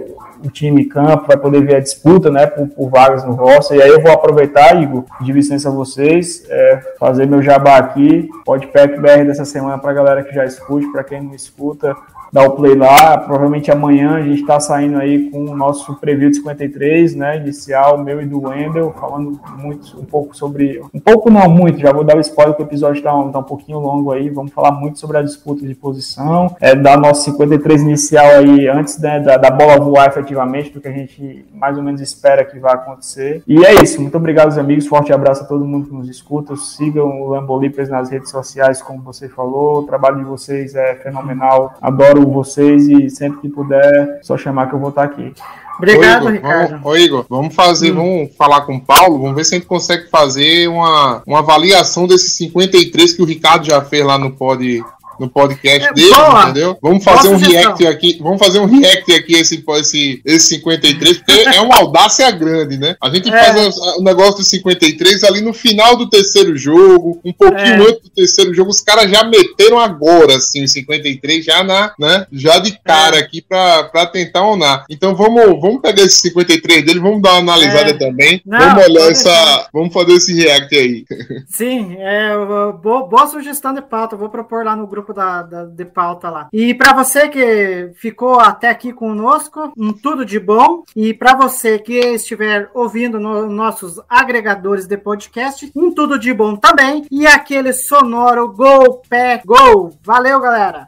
[0.43, 3.77] o time em campo, vai poder ver a disputa, né, por, por vagas no roster,
[3.77, 8.29] e aí eu vou aproveitar, Igor, pedir licença a vocês, é, fazer meu jabá aqui,
[8.43, 11.95] pode pack BR dessa semana pra galera que já escute, pra quem não escuta,
[12.31, 13.17] dá o play lá.
[13.17, 17.37] Provavelmente amanhã a gente está saindo aí com o nosso preview de 53, né?
[17.37, 20.81] Inicial, meu e do Wendel, falando muito, um pouco sobre.
[20.93, 23.39] Um pouco não, muito, já vou dar o spoiler que o episódio está um, tá
[23.39, 24.29] um pouquinho longo aí.
[24.29, 28.97] Vamos falar muito sobre a disputa de posição, é, da nossa 53 inicial aí, antes
[28.99, 32.73] né, da, da bola voar efetivamente, porque a gente mais ou menos espera que vai
[32.73, 33.43] acontecer.
[33.47, 34.87] E é isso, muito obrigado, os amigos.
[34.87, 36.55] Forte abraço a todo mundo que nos escuta.
[36.55, 39.79] Sigam o Lambolipers nas redes sociais, como você falou.
[39.79, 41.73] O trabalho de vocês é fenomenal.
[41.81, 45.33] Adoro vocês e sempre que puder, só chamar que eu vou estar aqui.
[45.77, 46.69] Obrigado, Ô, Igor, Ricardo.
[46.69, 49.67] Vamos, ô, Igor, vamos fazer, vamos falar com o Paulo, vamos ver se a gente
[49.67, 54.83] consegue fazer uma, uma avaliação desses 53 que o Ricardo já fez lá no pod
[55.19, 56.43] no podcast É, dele, boa.
[56.43, 56.77] entendeu?
[56.81, 57.61] Vamos fazer um sugestão.
[57.61, 62.29] react aqui, vamos fazer um react aqui esse, esse, esse 53, porque é uma audácia
[62.31, 62.95] grande, né?
[63.01, 63.31] A gente É.
[63.53, 67.89] faz o, negócio do 53 ali no final do terceiro jogo, um pouquinho É.
[67.89, 72.25] antes do terceiro jogo, os caras já meteram agora, assim, o 53 já na, né?
[72.31, 72.77] Já de É.
[72.83, 74.85] cara aqui pra, pra tentar onar.
[74.89, 77.93] Então vamos, vamos pegar esse 53 dele, vamos dar uma analisada É.
[77.93, 78.41] também.
[78.45, 79.67] Não, vamos olhar essa.
[79.73, 81.05] Vamos fazer esse react aí.
[81.47, 83.81] Sim, é, bo- boa, boa sugestão de
[84.11, 86.47] eu Vou propor lá no grupo da, da- de pauta lá.
[86.51, 90.83] E para você que ficou até aqui conosco, um tudo de bom.
[90.95, 96.55] E para você que estiver ouvindo nos nossos agregadores de podcast, um tudo de bom
[96.55, 97.05] também.
[97.11, 99.93] E aquele sonoro gol, pé, gol.
[100.03, 100.87] Valeu, galera!